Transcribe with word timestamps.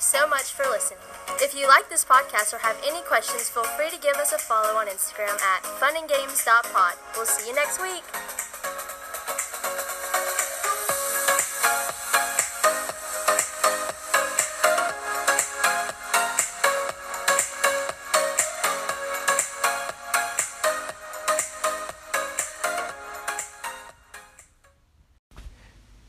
Thanks 0.00 0.18
so 0.18 0.26
much 0.28 0.52
for 0.54 0.64
listening. 0.70 0.98
If 1.42 1.54
you 1.54 1.68
like 1.68 1.90
this 1.90 2.06
podcast 2.06 2.54
or 2.54 2.58
have 2.60 2.74
any 2.86 3.02
questions, 3.02 3.50
feel 3.50 3.64
free 3.64 3.90
to 3.90 3.98
give 3.98 4.14
us 4.14 4.32
a 4.32 4.38
follow 4.38 4.78
on 4.78 4.86
Instagram 4.86 5.38
at 5.42 5.62
funandgames.pod. 5.62 6.94
We'll 7.14 7.26
see 7.26 7.46
you 7.46 7.54
next 7.54 7.82
week. 7.82 8.02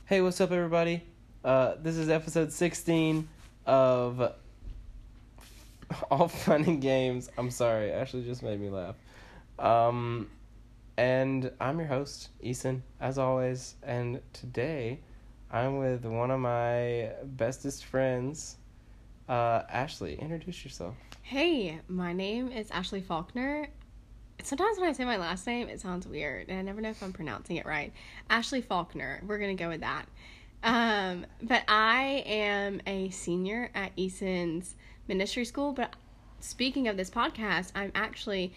Hey, 0.05 0.21
what's 0.21 0.39
up, 0.39 0.53
everybody? 0.53 1.03
Uh, 1.43 1.73
this 1.81 1.97
is 1.97 2.07
episode 2.07 2.53
16 2.53 3.27
of 3.65 4.33
All 6.09 6.27
Fun 6.29 6.63
and 6.65 6.81
Games. 6.81 7.29
I'm 7.37 7.51
sorry, 7.51 7.91
Ashley 7.91 8.23
just 8.23 8.43
made 8.43 8.59
me 8.59 8.69
laugh. 8.69 8.95
Um, 9.59 10.29
and 10.97 11.51
I'm 11.59 11.79
your 11.79 11.87
host, 11.87 12.29
Eason, 12.43 12.81
as 12.99 13.17
always. 13.17 13.75
And 13.83 14.21
today, 14.33 14.99
I'm 15.51 15.77
with 15.77 16.05
one 16.05 16.31
of 16.31 16.39
my 16.39 17.11
bestest 17.23 17.85
friends, 17.85 18.57
uh, 19.27 19.63
Ashley. 19.69 20.15
Introduce 20.15 20.63
yourself. 20.63 20.95
Hey, 21.21 21.79
my 21.87 22.13
name 22.13 22.51
is 22.51 22.69
Ashley 22.71 23.01
Faulkner. 23.01 23.67
Sometimes 24.43 24.79
when 24.79 24.89
I 24.89 24.93
say 24.93 25.05
my 25.05 25.17
last 25.17 25.45
name, 25.45 25.69
it 25.69 25.79
sounds 25.79 26.07
weird, 26.07 26.49
and 26.49 26.57
I 26.57 26.61
never 26.61 26.81
know 26.81 26.89
if 26.89 27.03
I'm 27.03 27.13
pronouncing 27.13 27.57
it 27.57 27.65
right. 27.65 27.93
Ashley 28.29 28.61
Faulkner. 28.61 29.21
We're 29.25 29.37
gonna 29.37 29.55
go 29.55 29.69
with 29.69 29.81
that. 29.81 30.07
Um, 30.63 31.25
but 31.41 31.63
I 31.67 32.23
am 32.25 32.81
a 32.85 33.09
senior 33.09 33.71
at 33.73 33.91
Eason's 33.95 34.75
ministry 35.07 35.45
school. 35.45 35.73
But 35.73 35.95
speaking 36.39 36.87
of 36.87 36.97
this 36.97 37.09
podcast, 37.09 37.71
I'm 37.75 37.91
actually 37.95 38.53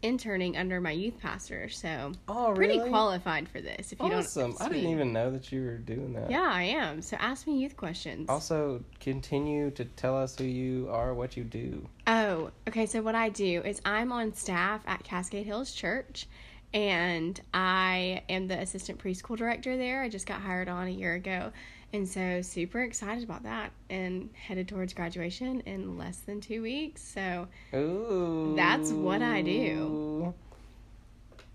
interning 0.00 0.56
under 0.56 0.80
my 0.80 0.92
youth 0.92 1.18
pastor, 1.18 1.68
so 1.68 2.12
Oh, 2.28 2.52
pretty 2.54 2.78
qualified 2.78 3.48
for 3.48 3.60
this. 3.60 3.90
If 3.90 3.98
you 3.98 4.12
Awesome. 4.12 4.52
don't, 4.52 4.62
I 4.62 4.68
didn't 4.68 4.90
even 4.90 5.12
know 5.12 5.32
that 5.32 5.50
you 5.50 5.64
were 5.64 5.76
doing 5.78 6.12
that. 6.12 6.30
Yeah, 6.30 6.48
I 6.48 6.62
am. 6.62 7.02
So 7.02 7.16
ask 7.18 7.48
me 7.48 7.58
youth 7.58 7.76
questions. 7.76 8.28
Also, 8.28 8.84
continue 9.00 9.72
to 9.72 9.84
tell 9.84 10.16
us 10.16 10.38
who 10.38 10.44
you 10.44 10.88
are, 10.88 11.14
what 11.14 11.36
you 11.36 11.42
do. 11.42 11.88
Oh, 12.06 12.52
okay. 12.68 12.86
So 12.86 13.02
what 13.02 13.16
I 13.16 13.28
do 13.28 13.60
is 13.64 13.80
I'm 13.84 14.12
on 14.12 14.34
staff 14.34 14.82
at 14.86 15.02
Cascade 15.02 15.46
Hills 15.46 15.72
Church, 15.72 16.28
and 16.74 17.40
I 17.54 18.22
am 18.28 18.46
the 18.46 18.58
assistant 18.58 19.02
preschool 19.02 19.36
director 19.36 19.76
there. 19.76 20.02
I 20.02 20.08
just 20.08 20.26
got 20.26 20.40
hired 20.40 20.68
on 20.68 20.86
a 20.86 20.90
year 20.90 21.14
ago, 21.14 21.52
and 21.92 22.06
so 22.06 22.42
super 22.42 22.82
excited 22.82 23.24
about 23.24 23.44
that, 23.44 23.72
and 23.88 24.30
headed 24.34 24.68
towards 24.68 24.92
graduation 24.92 25.60
in 25.60 25.96
less 25.96 26.18
than 26.18 26.40
two 26.40 26.62
weeks. 26.62 27.02
So 27.02 27.48
Ooh. 27.74 28.54
That's 28.56 28.90
what 28.90 29.22
I 29.22 29.42
do. 29.42 30.34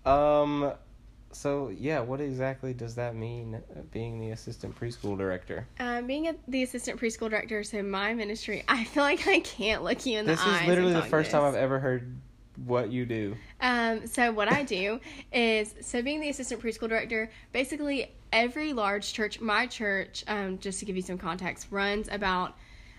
Um 0.04 0.72
so 1.34 1.68
yeah, 1.76 2.00
what 2.00 2.20
exactly 2.20 2.72
does 2.72 2.94
that 2.94 3.16
mean 3.16 3.56
uh, 3.56 3.80
being 3.92 4.20
the 4.20 4.30
assistant 4.30 4.78
preschool 4.78 5.18
director? 5.18 5.66
um, 5.80 6.06
being 6.06 6.28
a, 6.28 6.34
the 6.48 6.62
assistant 6.62 7.00
preschool 7.00 7.28
director, 7.28 7.62
so 7.64 7.82
my 7.82 8.14
ministry, 8.14 8.64
I 8.68 8.84
feel 8.84 9.02
like 9.02 9.26
I 9.26 9.40
can't 9.40 9.82
look 9.82 10.06
you 10.06 10.18
in 10.18 10.26
This 10.26 10.40
the 10.40 10.46
eyes. 10.46 10.52
This 10.52 10.62
is 10.62 10.68
literally 10.68 10.92
the 10.92 11.02
first 11.02 11.30
time. 11.30 11.42
I've 11.42 11.54
ever 11.54 11.78
heard 11.80 12.16
what 12.66 12.90
you 12.90 13.04
do. 13.06 13.36
Um, 13.60 14.06
so 14.06 14.32
what 14.32 14.52
I 14.52 14.62
do 14.62 15.00
is 15.32 15.74
so 15.80 16.02
being 16.02 16.20
the 16.20 16.28
assistant 16.28 16.62
preschool 16.62 16.88
director, 16.88 17.30
basically 17.52 18.10
every 18.32 18.72
large 18.72 19.12
church, 19.12 19.40
my 19.40 19.66
church, 19.66 20.24
um, 20.28 20.58
just 20.58 20.78
to 20.80 20.84
give 20.84 20.96
you 20.96 21.02
some 21.02 21.18
context, 21.18 21.68
runs 21.70 22.08
about 22.10 22.56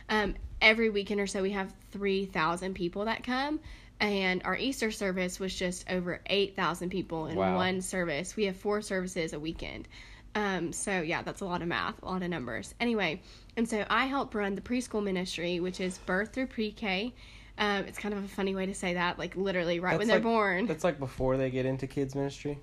um, 0.09 0.35
every 0.61 0.89
weekend 0.89 1.19
or 1.19 1.27
so 1.27 1.41
we 1.41 1.51
have 1.51 1.73
three 1.91 2.25
thousand 2.25 2.73
people 2.75 3.05
that 3.05 3.23
come. 3.23 3.59
And 4.01 4.41
our 4.43 4.57
Easter 4.57 4.91
service 4.91 5.39
was 5.39 5.55
just 5.55 5.89
over 5.89 6.19
eight 6.25 6.55
thousand 6.55 6.89
people 6.89 7.27
in 7.27 7.35
Wow. 7.37 7.55
one 7.55 7.81
service. 7.81 8.35
We 8.35 8.45
have 8.45 8.55
four 8.57 8.81
services 8.81 9.33
a 9.33 9.39
weekend. 9.39 9.87
Um, 10.35 10.73
so 10.73 10.99
yeah, 11.01 11.21
that's 11.21 11.39
a 11.39 11.45
lot 11.45 11.61
of 11.61 11.69
math, 11.69 12.03
a 12.03 12.05
lot 12.05 12.21
of 12.21 12.29
numbers. 12.29 12.75
Anyway, 12.81 13.21
and 13.55 13.67
so 13.67 13.85
I 13.89 14.07
help 14.07 14.35
run 14.35 14.55
the 14.55 14.61
preschool 14.61 15.01
ministry, 15.01 15.61
which 15.61 15.79
is 15.79 15.97
birth 15.99 16.33
through 16.33 16.47
pre-K. 16.47 17.13
Um, 17.57 17.85
it's 17.85 17.97
kind 17.97 18.13
of 18.13 18.23
a 18.23 18.27
funny 18.27 18.53
way 18.55 18.65
to 18.65 18.73
say 18.73 18.95
that, 18.95 19.17
like 19.17 19.35
literally 19.35 19.79
right 19.79 19.97
when 19.97 20.07
That's 20.07 20.09
they're 20.09 20.17
like- 20.17 20.23
born. 20.23 20.65
That's 20.65 20.83
like 20.83 20.99
before 20.99 21.37
they 21.37 21.49
get 21.49 21.65
into 21.65 21.87
kids 21.87 22.15
ministry. 22.15 22.59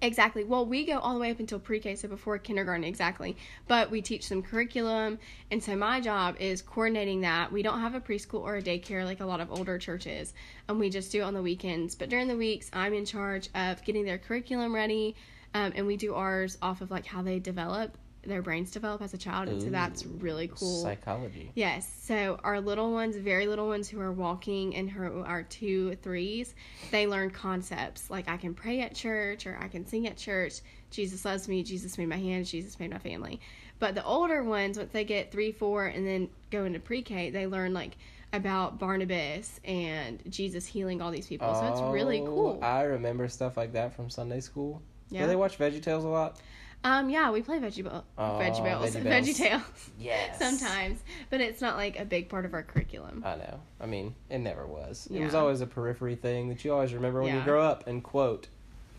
Exactly. 0.00 0.42
Well, 0.42 0.66
we 0.66 0.84
go 0.84 0.98
all 0.98 1.14
the 1.14 1.20
way 1.20 1.30
up 1.30 1.38
until 1.38 1.60
pre-K, 1.60 1.94
so 1.94 2.08
before 2.08 2.36
kindergarten, 2.36 2.82
exactly. 2.82 3.36
But 3.68 3.88
we 3.92 4.02
teach 4.02 4.28
them 4.28 4.42
curriculum, 4.42 5.20
and 5.52 5.62
so 5.62 5.76
my 5.76 6.00
job 6.00 6.34
is 6.40 6.60
coordinating 6.60 7.20
that. 7.20 7.52
We 7.52 7.62
don't 7.62 7.78
have 7.80 7.94
a 7.94 8.00
preschool 8.00 8.40
or 8.40 8.56
a 8.56 8.62
daycare 8.62 9.04
like 9.04 9.20
a 9.20 9.24
lot 9.24 9.40
of 9.40 9.52
older 9.52 9.78
churches, 9.78 10.34
and 10.68 10.80
we 10.80 10.90
just 10.90 11.12
do 11.12 11.20
it 11.20 11.22
on 11.24 11.34
the 11.34 11.42
weekends. 11.42 11.94
But 11.94 12.08
during 12.08 12.26
the 12.26 12.36
weeks, 12.36 12.68
I'm 12.72 12.94
in 12.94 13.04
charge 13.04 13.48
of 13.54 13.84
getting 13.84 14.04
their 14.04 14.18
curriculum 14.18 14.74
ready, 14.74 15.14
um, 15.54 15.72
and 15.76 15.86
we 15.86 15.96
do 15.96 16.14
ours 16.14 16.58
off 16.60 16.80
of 16.80 16.90
like 16.90 17.06
how 17.06 17.22
they 17.22 17.38
develop, 17.38 17.96
their 18.24 18.42
brains 18.42 18.70
develop 18.70 19.02
as 19.02 19.14
a 19.14 19.18
child, 19.18 19.48
and 19.48 19.60
so 19.60 19.68
that's 19.68 20.06
really 20.06 20.48
cool. 20.48 20.82
Psychology. 20.82 21.50
Yes. 21.54 21.90
So 22.02 22.38
our 22.44 22.60
little 22.60 22.92
ones, 22.92 23.16
very 23.16 23.46
little 23.46 23.66
ones 23.66 23.88
who 23.88 24.00
are 24.00 24.12
walking 24.12 24.76
and 24.76 24.88
who 24.88 25.22
are 25.22 25.42
two 25.42 25.96
threes, 25.96 26.54
they 26.90 27.06
learn 27.06 27.30
concepts 27.30 28.10
like 28.10 28.28
I 28.28 28.36
can 28.36 28.54
pray 28.54 28.80
at 28.80 28.94
church 28.94 29.46
or 29.46 29.58
I 29.60 29.68
can 29.68 29.86
sing 29.86 30.06
at 30.06 30.16
church. 30.16 30.60
Jesus 30.90 31.24
loves 31.24 31.48
me. 31.48 31.62
Jesus 31.62 31.98
made 31.98 32.08
my 32.08 32.16
hands. 32.16 32.50
Jesus 32.50 32.78
made 32.78 32.90
my 32.90 32.98
family. 32.98 33.40
But 33.78 33.94
the 33.96 34.04
older 34.04 34.44
ones, 34.44 34.78
once 34.78 34.92
they 34.92 35.04
get 35.04 35.32
three, 35.32 35.50
four, 35.50 35.86
and 35.86 36.06
then 36.06 36.28
go 36.50 36.64
into 36.64 36.78
pre-K, 36.78 37.30
they 37.30 37.46
learn 37.48 37.74
like 37.74 37.96
about 38.32 38.78
Barnabas 38.78 39.58
and 39.64 40.22
Jesus 40.30 40.64
healing 40.64 41.02
all 41.02 41.10
these 41.10 41.26
people. 41.26 41.52
so 41.54 41.66
it's 41.66 41.80
really 41.92 42.20
Oh, 42.20 42.26
cool. 42.26 42.58
I 42.62 42.82
remember 42.82 43.26
stuff 43.28 43.56
like 43.56 43.72
that 43.72 43.94
from 43.94 44.08
Sunday 44.08 44.40
school. 44.40 44.80
Yeah. 45.10 45.22
Do 45.22 45.26
they 45.26 45.36
watch 45.36 45.58
VeggieTales 45.58 46.04
a 46.04 46.08
lot? 46.08 46.40
Um, 46.84 47.10
yeah, 47.10 47.30
we 47.30 47.42
play 47.42 47.58
veggie 47.58 47.84
ball, 47.84 48.04
Oh, 48.18 48.38
veggie 48.40 48.60
Veggie 48.60 49.02
veggie 49.02 49.36
tales 49.36 49.62
Yes. 49.98 50.38
sometimes, 50.38 50.98
but 51.30 51.40
it's 51.40 51.60
not 51.60 51.76
like 51.76 51.98
a 51.98 52.04
big 52.04 52.28
part 52.28 52.44
of 52.44 52.54
our 52.54 52.62
curriculum. 52.64 53.22
I 53.24 53.36
know. 53.36 53.60
I 53.80 53.86
mean, 53.86 54.14
it 54.28 54.38
never 54.38 54.66
was. 54.66 55.08
It 55.12 55.22
was 55.22 55.34
always 55.34 55.60
a 55.60 55.66
periphery 55.66 56.16
thing 56.16 56.48
that 56.48 56.64
you 56.64 56.72
always 56.72 56.92
remember 56.92 57.22
when 57.22 57.34
you 57.34 57.42
grow 57.42 57.62
up 57.62 57.86
and 57.86 58.02
quote, 58.02 58.48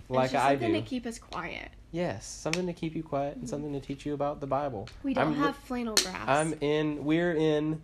like 0.10 0.26
it's 0.26 0.34
just 0.34 0.46
I 0.46 0.52
something 0.54 0.74
do. 0.74 0.80
to 0.82 0.86
keep 0.86 1.06
us 1.06 1.20
quiet. 1.20 1.70
Yes, 1.92 2.26
something 2.26 2.66
to 2.68 2.74
keep 2.74 2.96
you 2.96 3.04
quiet 3.04 3.36
and 3.38 3.48
something 3.48 3.72
to 3.74 3.80
teach 3.80 4.06
you 4.06 4.14
about 4.14 4.40
the 4.40 4.48
Bible. 4.48 4.88
We 5.04 5.14
don't 5.14 5.28
I'm 5.28 5.36
have 5.36 5.56
flannel 5.58 5.96
graphs. 5.96 6.24
I'm 6.28 6.56
in. 6.62 7.04
We're 7.06 7.34
in 7.34 7.82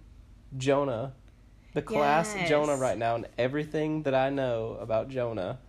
Jonah, 0.58 1.14
the 1.74 1.82
class 1.82 2.34
Yes. 2.36 2.48
Jonah 2.50 2.76
right 2.78 2.98
now, 2.98 3.16
and 3.16 3.28
everything 3.38 4.04
that 4.04 4.16
I 4.16 4.30
know 4.30 4.78
about 4.80 5.10
Jonah 5.10 5.60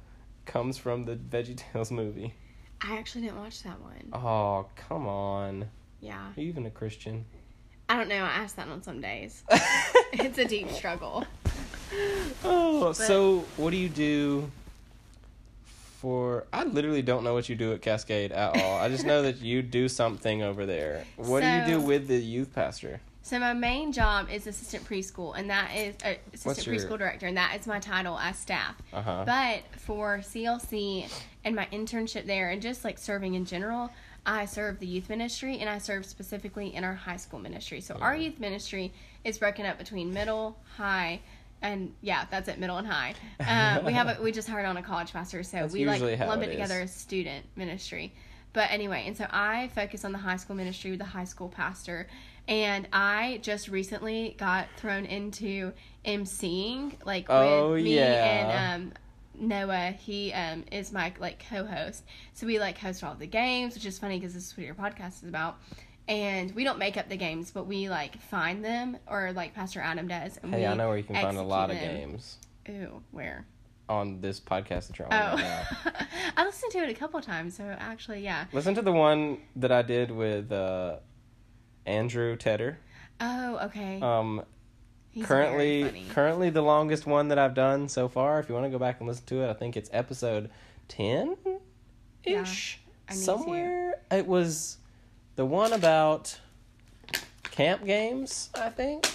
comes 0.47 0.79
from 0.79 1.05
the 1.05 1.17
Veggie 1.17 1.57
Tales 1.57 1.91
movie. 1.91 2.35
I 2.83 2.97
actually 2.97 3.23
didn't 3.23 3.39
watch 3.39 3.63
that 3.63 3.81
one. 3.81 4.11
Oh, 4.13 4.67
come 4.77 5.07
on. 5.07 5.69
Yeah. 6.01 6.19
Are 6.19 6.41
you 6.41 6.49
even 6.49 6.67
a 6.67 6.71
Christian? 6.71 7.25
I 7.89 7.97
don't 7.97 8.09
know. 8.09 8.23
I 8.23 8.29
ask 8.29 8.57
that 8.57 8.69
on 8.69 8.83
some 8.83 9.01
days. 9.01 9.43
it's 10.13 10.39
a 10.39 10.45
deep 10.45 10.71
struggle. 10.71 11.27
Oh, 12.45 12.93
so 12.93 13.45
what 13.57 13.71
do 13.71 13.77
you 13.77 13.89
do 13.89 14.51
for? 15.99 16.45
I 16.53 16.65
literally 16.65 17.03
don't 17.03 17.25
know 17.25 17.35
what 17.35 17.49
you 17.49 17.57
do 17.57 17.73
at 17.73 17.83
Cascade 17.83 18.33
at 18.33 18.57
all. 18.57 18.79
I 18.79 18.89
just 18.89 19.05
know 19.05 19.23
that 19.23 19.41
you 19.41 19.61
do 19.63 19.89
something 19.89 20.43
over 20.43 20.67
there. 20.67 21.05
What 21.17 21.41
do 21.41 21.49
you 21.49 21.67
do 21.67 21.81
with 21.81 22.07
the 22.07 22.17
youth 22.17 22.55
pastor? 22.55 23.01
So 23.23 23.39
my 23.39 23.53
main 23.53 23.93
job 23.93 24.29
is 24.31 24.47
assistant 24.47 24.89
preschool, 24.89 25.39
and 25.39 25.51
that 25.51 25.75
is 25.77 25.95
uh, 26.05 26.15
assistant 26.33 26.67
your- 26.67 26.77
preschool 26.77 26.99
director, 26.99 27.27
and 27.27 27.37
that 27.37 27.57
is 27.59 27.67
my 27.67 27.79
title 27.79 28.19
as 28.19 28.39
staff. 28.39 28.75
Uh 28.93 29.03
huh. 29.03 29.25
But 29.27 29.81
for 29.81 30.19
CLC 30.19 31.09
and 31.45 31.55
my 31.55 31.67
internship 31.67 32.27
there, 32.27 32.51
and 32.51 32.63
just 32.63 32.83
like 32.85 32.99
serving 32.99 33.35
in 33.35 33.45
general, 33.45 33.91
I 34.25 34.47
serve 34.47 34.79
the 34.81 34.87
youth 34.87 35.09
ministry, 35.09 35.59
and 35.59 35.69
I 35.69 35.79
serve 35.79 36.07
specifically 36.07 36.75
in 36.75 36.83
our 36.83 36.95
high 36.95 37.17
school 37.17 37.39
ministry. 37.39 37.81
So 37.81 37.95
our 37.97 38.17
youth 38.17 38.41
ministry 38.41 38.93
is 39.25 39.39
broken 39.39 39.67
up 39.67 39.79
between 39.79 40.13
middle, 40.13 40.57
high, 40.77 41.21
and 41.63 41.95
yeah, 42.01 42.25
that's 42.31 42.49
it, 42.49 42.59
middle 42.59 42.79
and 42.79 42.87
high. 42.87 43.15
Uh, 43.39 43.81
we 43.85 43.93
have 43.93 44.09
a, 44.09 44.23
we 44.23 44.33
just 44.33 44.49
hired 44.49 44.67
on 44.67 44.77
a 44.79 44.83
college 44.83 45.13
pastor, 45.13 45.43
so 45.43 45.59
That's 45.59 45.73
we 45.73 45.85
like 45.85 46.01
lump 46.01 46.43
it 46.43 46.49
it 46.49 46.53
together 46.53 46.81
as 46.81 46.95
student 46.95 47.45
ministry. 47.55 48.13
But 48.53 48.71
anyway, 48.71 49.05
and 49.07 49.17
so 49.17 49.27
I 49.31 49.69
focus 49.75 50.05
on 50.05 50.13
the 50.13 50.19
high 50.19 50.37
school 50.37 50.57
ministry 50.57 50.91
with 50.91 51.01
the 51.01 51.07
high 51.07 51.25
school 51.25 51.49
pastor. 51.49 52.09
And 52.51 52.89
I 52.93 53.39
just 53.43 53.69
recently 53.69 54.35
got 54.39 54.67
thrown 54.77 55.07
into 55.07 55.73
emceeing, 56.05 56.95
like 57.07 57.27
Oh, 57.31 57.73
with 57.73 57.85
me 57.85 57.95
yeah. 57.97 58.73
and 58.75 58.93
um, 58.93 58.93
Noah. 59.39 59.93
He 59.93 60.33
um, 60.33 60.65
is 60.73 60.93
my 60.93 61.13
like 61.21 61.45
co-host, 61.49 62.03
so 62.35 62.47
we 62.47 62.59
like 62.59 62.77
host 62.77 63.05
all 63.05 63.15
the 63.15 63.27
games, 63.27 63.75
which 63.75 63.87
is 63.87 63.99
funny 64.01 64.19
because 64.19 64.35
this 64.35 64.49
is 64.49 64.57
what 64.57 64.67
your 64.67 64.75
podcast 64.75 65.23
is 65.23 65.29
about. 65.29 65.59
And 66.09 66.53
we 66.57 66.65
don't 66.65 66.79
make 66.81 66.97
up 66.97 67.09
the 67.09 67.17
games, 67.17 67.53
but 67.53 67.69
we 67.69 67.89
like 67.89 68.21
find 68.21 68.65
them, 68.65 68.97
or 69.07 69.33
like 69.33 69.55
Pastor 69.55 69.81
Adam 69.81 70.09
does. 70.09 70.37
And 70.43 70.53
Hey, 70.53 70.63
we 70.63 70.67
I 70.67 70.75
know 70.75 70.89
where 70.89 70.99
you 70.99 71.05
can 71.05 71.15
find 71.15 71.37
a 71.39 71.43
lot 71.43 71.71
of 71.71 71.77
them. 71.79 71.97
games 71.97 72.39
Ooh, 72.69 73.01
where? 73.13 73.47
on 73.89 74.21
this 74.21 74.39
podcast 74.39 74.87
that 74.87 74.99
you're 75.01 75.13
on 75.13 75.13
Oh, 75.13 75.35
right 75.35 75.65
now. 75.85 75.93
I 76.37 76.45
listened 76.45 76.71
to 76.73 76.79
it 76.79 76.91
a 76.91 76.95
couple 76.95 77.21
times, 77.21 77.57
so 77.57 77.65
actually, 77.79 78.23
yeah. 78.23 78.45
Listen 78.53 78.73
to 78.77 78.83
the 78.83 78.93
one 78.93 79.39
that 79.57 79.73
I 79.73 79.83
did 79.83 80.11
with 80.13 80.53
uh, 80.53 80.97
Andrew 81.87 82.37
Tedder. 82.37 82.79
Oh, 83.21 83.59
okay. 83.65 84.01
Um, 84.01 84.43
He's 85.11 85.27
currently, 85.27 86.07
currently 86.11 86.51
the 86.51 86.63
longest 86.63 87.05
one 87.07 87.29
that 87.29 87.39
I've 87.39 87.55
done 87.55 87.89
so 87.89 88.09
far. 88.09 88.39
If 88.39 88.49
you 88.49 88.55
want 88.55 88.67
to 88.67 88.71
go 88.71 88.79
back 88.79 89.01
and 89.01 89.09
listen 89.09 89.27
to 89.27 89.43
it, 89.43 89.51
I 89.51 89.55
think 89.55 89.77
it's 89.77 89.91
episode 89.93 90.51
ten 90.89 91.37
ish. 92.25 92.81
To. 93.09 93.15
Somewhere 93.17 94.01
it 94.13 94.27
was 94.27 94.77
the 95.35 95.45
one 95.45 95.73
about 95.73 96.39
camp 97.51 97.85
games. 97.85 98.51
I 98.55 98.69
think 98.69 99.11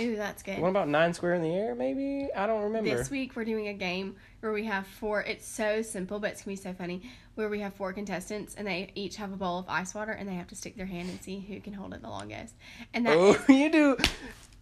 Ooh, 0.00 0.16
that's 0.16 0.42
good. 0.42 0.58
What 0.58 0.68
about 0.68 0.88
nine 0.88 1.14
square 1.14 1.34
in 1.34 1.42
the 1.42 1.54
air. 1.54 1.74
Maybe 1.74 2.28
I 2.36 2.46
don't 2.46 2.62
remember. 2.64 2.90
This 2.96 3.10
week 3.10 3.36
we're 3.36 3.44
doing 3.44 3.68
a 3.68 3.74
game 3.74 4.16
where 4.40 4.52
we 4.52 4.64
have 4.64 4.86
four. 4.86 5.22
It's 5.22 5.46
so 5.46 5.82
simple, 5.82 6.18
but 6.18 6.32
it's 6.32 6.42
gonna 6.42 6.56
be 6.56 6.62
so 6.62 6.72
funny. 6.72 7.02
Where 7.34 7.48
we 7.48 7.60
have 7.60 7.74
four 7.74 7.92
contestants 7.92 8.54
and 8.54 8.66
they 8.66 8.90
each 8.94 9.16
have 9.16 9.32
a 9.32 9.36
bowl 9.36 9.58
of 9.58 9.66
ice 9.68 9.94
water 9.94 10.12
and 10.12 10.28
they 10.28 10.34
have 10.34 10.48
to 10.48 10.54
stick 10.56 10.76
their 10.76 10.86
hand 10.86 11.08
and 11.10 11.22
see 11.22 11.40
who 11.40 11.60
can 11.60 11.72
hold 11.72 11.94
it 11.94 12.02
the 12.02 12.08
longest. 12.08 12.54
And 12.92 13.06
that 13.06 13.16
Oh, 13.16 13.36
you 13.52 13.70
do. 13.70 13.96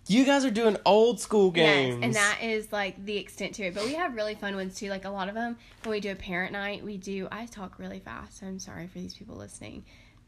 You 0.08 0.24
guys 0.24 0.44
are 0.44 0.50
doing 0.50 0.76
old 0.84 1.20
school 1.20 1.50
games. 1.50 1.96
Yes, 1.96 2.04
and 2.04 2.14
that 2.14 2.38
is 2.42 2.72
like 2.72 3.02
the 3.04 3.16
extent 3.16 3.54
to 3.54 3.64
it. 3.64 3.74
But 3.74 3.84
we 3.84 3.94
have 3.94 4.14
really 4.14 4.34
fun 4.34 4.56
ones 4.56 4.74
too. 4.74 4.88
Like 4.90 5.04
a 5.04 5.10
lot 5.10 5.28
of 5.28 5.34
them, 5.34 5.56
when 5.84 5.92
we 5.92 6.00
do 6.00 6.10
a 6.10 6.16
parent 6.16 6.52
night, 6.52 6.82
we 6.84 6.96
do. 6.96 7.28
I 7.30 7.46
talk 7.46 7.78
really 7.78 8.00
fast, 8.00 8.40
so 8.40 8.46
I'm 8.46 8.58
sorry 8.58 8.88
for 8.88 8.98
these 8.98 9.14
people 9.14 9.36
listening. 9.36 9.84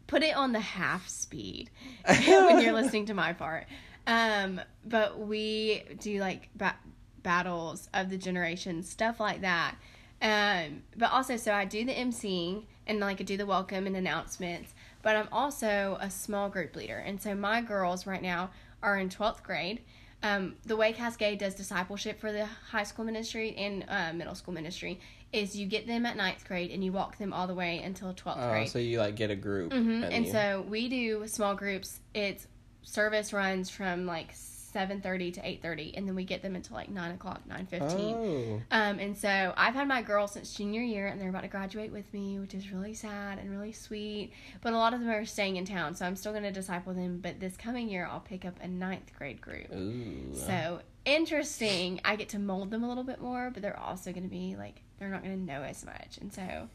Put 0.07 0.23
it 0.23 0.37
on 0.37 0.53
the 0.53 0.61
half 0.61 1.09
speed 1.09 1.71
when 2.07 2.61
you're 2.61 2.73
listening 2.75 3.07
to 3.07 3.15
my 3.15 3.33
part. 3.33 3.67
Um, 4.07 4.61
but 4.85 5.19
we 5.19 5.83
do 6.01 6.21
like 6.21 6.49
ba- 6.55 6.77
battles 7.23 7.89
of 7.95 8.11
the 8.11 8.19
generations, 8.19 8.89
stuff 8.89 9.21
like 9.21 9.41
that. 9.41 9.77
Um, 10.23 10.83
but 10.97 11.11
also, 11.13 11.37
so 11.37 11.53
I 11.53 11.65
do 11.65 11.85
the 11.85 11.93
emceeing 11.95 12.65
and 12.87 13.01
like 13.01 13.21
I 13.21 13.25
do 13.25 13.37
the 13.37 13.47
welcome 13.47 13.87
and 13.87 13.97
announcements. 13.97 14.75
But 15.03 15.17
I'm 15.17 15.29
also 15.33 15.99
a 16.01 16.11
small 16.11 16.49
group 16.49 16.77
leader, 16.77 16.97
and 16.99 17.21
so 17.21 17.35
my 17.35 17.61
girls 17.61 18.07
right 18.07 18.23
now 18.23 18.51
are 18.83 18.99
in 18.99 19.09
12th 19.11 19.43
grade. 19.43 19.83
Um, 20.23 20.55
the 20.65 20.77
way 20.77 20.95
Cascade 20.95 21.39
does 21.39 21.55
discipleship 21.55 22.19
for 22.19 22.33
the 22.33 22.47
high 22.47 22.85
school 22.85 23.05
ministry 23.05 23.55
and 23.59 23.85
uh, 23.89 24.15
middle 24.15 24.35
school 24.35 24.55
ministry 24.55 24.99
is 25.35 25.55
you 25.55 25.67
get 25.67 25.87
them 25.87 26.07
at 26.07 26.17
ninth 26.17 26.47
grade 26.49 26.71
and 26.71 26.83
you 26.83 26.93
walk 26.93 27.19
them 27.19 27.35
all 27.35 27.47
the 27.47 27.55
way 27.55 27.83
until 27.83 28.15
12th 28.15 28.37
Oh, 28.39 28.51
grade. 28.51 28.69
so 28.71 28.79
you 28.79 28.99
like 28.99 29.17
get 29.17 29.31
a 29.31 29.37
group. 29.37 29.73
hmm 29.75 30.03
And 30.05 30.25
you- 30.25 30.33
so 30.33 30.65
we 30.67 30.89
do 30.89 31.27
small 31.27 31.55
groups. 31.55 32.01
It's 32.15 32.47
service 32.85 33.33
runs 33.33 33.71
from 33.71 34.07
like 34.07 34.33
7.30 34.35 35.35
to 35.35 35.41
8.30 35.41 35.97
and 35.97 36.09
then 36.09 36.17
we 36.17 36.25
get 36.25 36.43
them 36.43 36.57
until 36.57 36.75
like 36.77 36.89
9 36.91 37.13
o'clock 37.13 37.41
9.15 37.49 37.93
Oh. 37.93 38.63
um, 38.73 38.99
and 38.99 39.17
so 39.17 39.55
I've 39.57 39.75
had 39.75 39.87
my 39.87 40.03
girls 40.03 40.33
since 40.33 40.53
junior 40.53 40.83
year, 40.83 41.07
and 41.07 41.21
they're 41.21 41.29
about 41.29 41.43
to 41.43 41.49
graduate 41.49 41.93
with 41.93 42.13
me, 42.13 42.41
which 42.41 42.55
is 42.55 42.73
really 42.73 42.93
sad 42.93 43.39
and 43.39 43.51
really 43.51 43.71
sweet. 43.71 44.33
But 44.63 44.73
a 44.73 44.77
lot 44.77 44.93
of 44.93 44.99
them 45.01 45.11
are 45.11 45.25
staying 45.25 45.57
in 45.57 45.65
town, 45.65 45.95
so 45.95 46.05
I'm 46.05 46.17
still 46.17 46.33
going 46.33 46.43
to 46.45 46.51
disciple 46.51 46.93
them. 46.93 47.21
But 47.23 47.39
this 47.39 47.57
coming 47.57 47.89
year, 47.89 48.09
I'll 48.11 48.19
pick 48.21 48.45
up 48.45 48.59
a 48.61 48.67
ninth 48.67 49.13
grade 49.17 49.41
group. 49.41 49.73
Ooh. 49.73 50.35
So 50.35 50.81
interesting. 51.05 52.01
I 52.05 52.17
get 52.17 52.29
to 52.31 52.39
mold 52.41 52.71
them 52.73 52.83
a 52.83 52.89
little 52.89 53.05
bit 53.05 53.21
more, 53.21 53.51
but 53.53 53.63
they're 53.63 53.79
also 53.79 54.11
going 54.11 54.25
to 54.25 54.29
be 54.29 54.57
like 54.57 54.81
they're 54.99 55.09
not 55.09 55.23
going 55.23 55.37
to 55.39 55.45
know 55.53 55.63
as 55.63 55.85
much, 55.85 56.19
and 56.21 56.33
so 56.33 56.69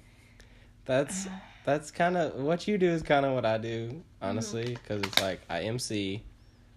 That's 0.90 1.28
that's 1.66 1.92
kind 1.92 2.18
of 2.18 2.34
what 2.34 2.68
you 2.68 2.80
do 2.80 2.90
is 2.90 3.04
kind 3.04 3.24
of 3.24 3.34
what 3.34 3.46
I 3.46 3.60
do, 3.60 4.04
honestly, 4.24 4.74
because 4.74 5.04
it's 5.04 5.22
like 5.22 5.40
I 5.48 5.62
MC 5.62 6.24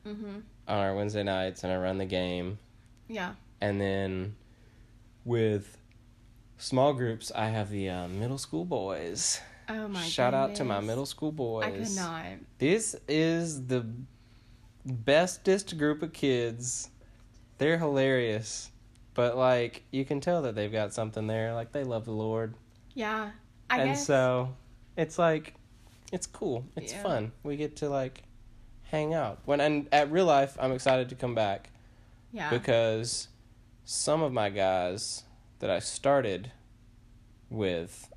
hmm 0.06 0.40
on 0.68 0.78
our 0.78 0.94
Wednesday 0.94 1.22
nights 1.22 1.64
and 1.64 1.72
I 1.72 1.76
run 1.78 1.96
the 1.96 2.04
game, 2.04 2.58
yeah, 3.08 3.32
and 3.62 3.80
then 3.80 4.36
with 5.24 5.78
small 6.58 6.92
groups 6.92 7.32
I 7.34 7.46
have 7.46 7.70
the 7.70 7.88
uh, 7.88 8.08
middle 8.08 8.36
school 8.36 8.66
boys. 8.66 9.40
oh 9.70 9.88
my. 9.88 10.02
Shout 10.02 10.34
out 10.34 10.56
to 10.56 10.64
my 10.64 10.80
middle 10.80 11.06
school 11.06 11.32
boys. 11.32 11.64
I 11.64 11.70
could 11.70 11.96
not. 11.96 12.24
This 12.58 12.94
is 13.08 13.66
the 13.66 13.86
bestest 14.84 15.78
group 15.78 16.02
of 16.02 16.12
kids. 16.12 16.90
They're 17.56 17.78
hilarious, 17.78 18.70
but 19.14 19.38
like 19.38 19.84
you 19.90 20.04
can 20.04 20.20
tell 20.20 20.42
that 20.42 20.54
they've 20.54 20.70
got 20.70 20.92
something 20.92 21.26
there. 21.26 21.54
Like 21.54 21.72
they 21.72 21.82
love 21.84 22.04
the 22.04 22.12
Lord. 22.12 22.52
Yeah, 22.94 23.30
I 23.72 23.78
and 23.80 23.90
guess. 23.90 24.06
so 24.06 24.54
it's 24.96 25.18
like 25.18 25.54
it's 26.12 26.26
cool 26.26 26.64
it's 26.76 26.92
Yeah. 26.92 27.02
fun 27.02 27.32
we 27.42 27.56
get 27.56 27.76
to 27.76 27.88
like 27.88 28.22
hang 28.84 29.14
out 29.14 29.38
when 29.46 29.60
and 29.62 29.88
at 29.90 30.12
real 30.12 30.26
life 30.26 30.56
i'm 30.60 30.72
excited 30.72 31.08
to 31.08 31.14
come 31.14 31.34
back 31.34 31.70
yeah. 32.32 32.50
because 32.50 33.28
some 33.84 34.22
of 34.22 34.30
my 34.32 34.50
guys 34.50 35.24
that 35.60 35.70
i 35.70 35.78
started 35.78 36.52
with 37.48 38.12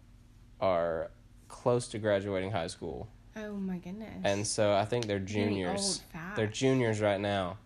are 0.60 1.10
close 1.48 1.88
to 1.88 2.00
graduating 2.00 2.52
high 2.52 2.68
school 2.68 3.08
oh 3.38 3.54
my 3.54 3.78
goodness. 3.78 4.14
and 4.26 4.46
so 4.46 4.74
i 4.74 4.84
think 4.84 5.06
they're 5.08 5.20
juniors 5.20 6.02
they're 6.36 6.48
juniors 6.48 7.00
right 7.00 7.22
now 7.22 7.58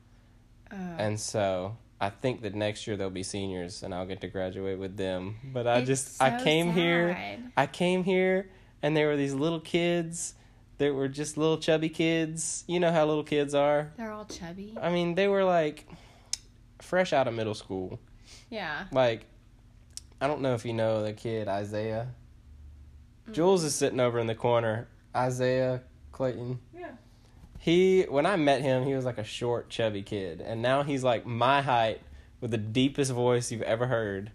Oh. 0.71 0.75
and 1.00 1.19
so 1.19 1.75
I 2.01 2.10
think 2.10 2.42
that 2.44 2.56
next 2.56 2.88
year 2.88 2.96
they'll 2.96 3.10
be 3.10 3.24
seniors 3.24 3.84
and 3.84 3.94
I'll 3.94 4.06
get 4.06 4.22
to 4.22 4.28
graduate 4.28 4.80
with 4.80 4.96
them. 4.96 5.36
But 5.54 5.68
I 5.68 5.80
It's 5.80 5.88
just 5.88 6.22
I 6.22 6.38
so 6.38 6.44
came 6.44 6.72
here. 6.72 7.40
I 7.57 7.68
came 7.68 8.04
here 8.04 8.50
and 8.81 8.96
there 8.96 9.07
were 9.07 9.18
these 9.18 9.34
little 9.34 9.60
kids 9.60 10.34
that 10.78 10.94
were 10.94 11.10
just 11.10 11.38
little 11.38 11.57
chubby 11.57 11.90
kids. 11.90 12.63
You 12.68 12.80
know 12.80 12.92
how 12.92 13.06
little 13.06 13.24
kids 13.24 13.54
are. 13.54 13.92
They're 13.98 14.12
all 14.12 14.25
chubby. 14.25 14.75
I 14.81 14.90
mean, 14.90 15.16
they 15.16 15.28
were 15.28 15.44
like 15.44 15.88
fresh 16.81 17.12
out 17.12 17.28
of 17.28 17.34
middle 17.34 17.54
school. 17.54 18.00
Yeah. 18.50 18.86
Like 18.92 19.25
I 20.22 20.28
don't 20.28 20.42
know 20.42 20.54
if 20.54 20.66
you 20.66 20.74
know 20.74 21.04
the 21.04 21.13
kid 21.13 21.48
Isaiah. 21.50 22.07
Mm. 23.28 23.34
Jules 23.34 23.63
is 23.63 23.75
sitting 23.75 24.00
over 24.00 24.19
in 24.19 24.28
the 24.28 24.36
corner. 24.36 24.88
Isaiah 25.16 25.81
Clayton. 26.13 26.60
He 27.59 28.03
when 28.03 28.25
I 28.25 28.38
met 28.38 28.61
him, 28.61 28.85
he 28.85 28.95
was 28.95 29.03
like 29.06 29.17
a 29.17 29.23
short, 29.23 29.69
chubby 29.69 30.01
kid, 30.01 30.39
and 30.41 30.61
now 30.61 30.83
he's 30.83 31.03
like 31.03 31.25
my 31.25 31.61
height 31.61 32.01
with 32.39 32.51
the 32.51 32.57
deepest 32.57 33.11
voice 33.11 33.51
you've 33.51 33.61
ever 33.63 33.85
heard. 33.88 34.31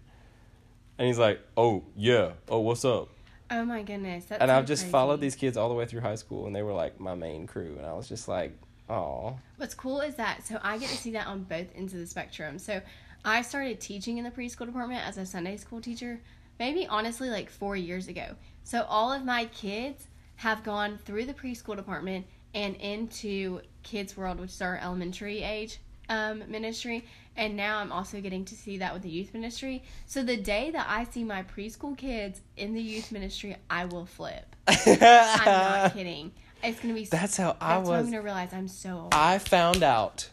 And 0.97 1.07
he's 1.07 1.17
like, 1.17 1.41
"Oh 1.57 1.83
yeah, 1.95 2.33
oh 2.47 2.59
what's 2.59 2.85
up?" 2.85 3.09
Oh 3.49 3.65
my 3.65 3.81
goodness. 3.81 4.25
That's 4.25 4.41
and 4.41 4.51
I've 4.51 4.65
just 4.65 4.83
crazy. 4.83 4.91
followed 4.91 5.21
these 5.21 5.35
kids 5.35 5.57
all 5.57 5.69
the 5.69 5.75
way 5.75 5.85
through 5.85 6.01
high 6.01 6.15
school, 6.15 6.45
and 6.45 6.55
they 6.55 6.61
were 6.61 6.71
like 6.73 6.99
my 6.99 7.15
main 7.15 7.47
crew, 7.47 7.75
and 7.77 7.85
I 7.85 7.93
was 7.93 8.07
just 8.07 8.27
like, 8.27 8.55
"Oh, 8.89 9.37
What's 9.57 9.73
cool 9.73 10.01
is 10.01 10.15
that 10.15 10.45
so 10.45 10.59
I 10.61 10.77
get 10.77 10.89
to 10.89 10.97
see 10.97 11.11
that 11.11 11.25
on 11.25 11.43
both 11.43 11.67
ends 11.75 11.93
of 11.93 11.99
the 11.99 12.07
spectrum. 12.07 12.59
So 12.59 12.79
I 13.25 13.41
started 13.41 13.81
teaching 13.81 14.19
in 14.19 14.23
the 14.23 14.29
preschool 14.31 14.67
department 14.67 15.05
as 15.05 15.17
a 15.17 15.25
Sunday 15.25 15.57
school 15.57 15.81
teacher, 15.81 16.21
maybe 16.59 16.85
honestly 16.85 17.31
like 17.31 17.49
four 17.49 17.75
years 17.75 18.07
ago. 18.07 18.35
So 18.63 18.85
all 18.87 19.11
of 19.11 19.25
my 19.25 19.45
kids 19.45 20.07
have 20.37 20.63
gone 20.63 20.99
through 21.03 21.25
the 21.25 21.33
preschool 21.33 21.75
department 21.75 22.25
and 22.55 22.75
into 22.77 23.59
Kids 23.83 24.17
World, 24.17 24.39
which 24.39 24.51
is 24.51 24.61
our 24.61 24.79
elementary 24.81 25.43
age 25.43 25.79
um, 26.09 26.43
ministry. 26.47 27.05
And 27.37 27.57
now 27.57 27.79
I'm 27.79 27.91
also 27.91 28.21
getting 28.21 28.45
to 28.45 28.55
see 28.55 28.77
that 28.77 28.93
with 28.93 29.03
the 29.03 29.09
youth 29.09 29.33
ministry. 29.33 29.83
So 30.05 30.23
the 30.23 30.37
day 30.37 30.71
that 30.71 30.87
I 30.89 31.03
see 31.03 31.25
my 31.25 31.43
preschool 31.43 31.97
kids 31.97 32.41
in 32.55 32.73
the 32.73 32.81
youth 32.81 33.11
ministry, 33.11 33.57
I 33.69 33.85
will 33.85 34.05
flip. 34.05 34.55
I'm 34.67 34.99
not 34.99 35.93
kidding. 35.93 36.31
It's 36.63 36.79
gonna 36.79 36.93
be. 36.93 37.05
That's 37.05 37.37
how 37.37 37.57
I 37.59 37.75
That's 37.75 37.89
when 37.89 37.99
I'm 37.99 38.05
gonna 38.05 38.21
realize 38.21 38.53
I'm 38.53 38.69
so 38.69 39.01
old. 39.01 39.13
I 39.13 39.37
found 39.37 39.83
out 39.83 40.29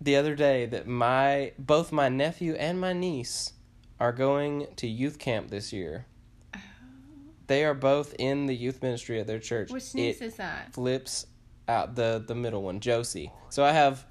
the 0.00 0.16
other 0.16 0.34
day 0.34 0.64
that 0.66 0.86
my 0.86 1.52
both 1.58 1.90
my 1.92 2.08
nephew 2.08 2.54
and 2.54 2.80
my 2.80 2.92
niece 2.92 3.52
are 3.98 4.12
going 4.12 4.68
to 4.76 4.86
youth 4.86 5.18
camp 5.18 5.50
this 5.50 5.72
year. 5.72 6.06
They 7.46 7.64
are 7.64 7.74
both 7.74 8.14
in 8.18 8.46
the 8.46 8.54
youth 8.56 8.82
ministry 8.82 9.20
at 9.20 9.26
their 9.26 9.38
church. 9.38 9.70
Which 9.70 9.94
niece 9.94 10.20
It 10.20 10.24
is 10.26 10.34
that? 10.36 10.72
flips 10.72 11.26
out 11.68 11.94
the 11.94 12.22
the 12.26 12.34
middle 12.34 12.62
one, 12.62 12.80
Josie. 12.80 13.32
So 13.50 13.64
I 13.64 13.72
have 13.72 14.04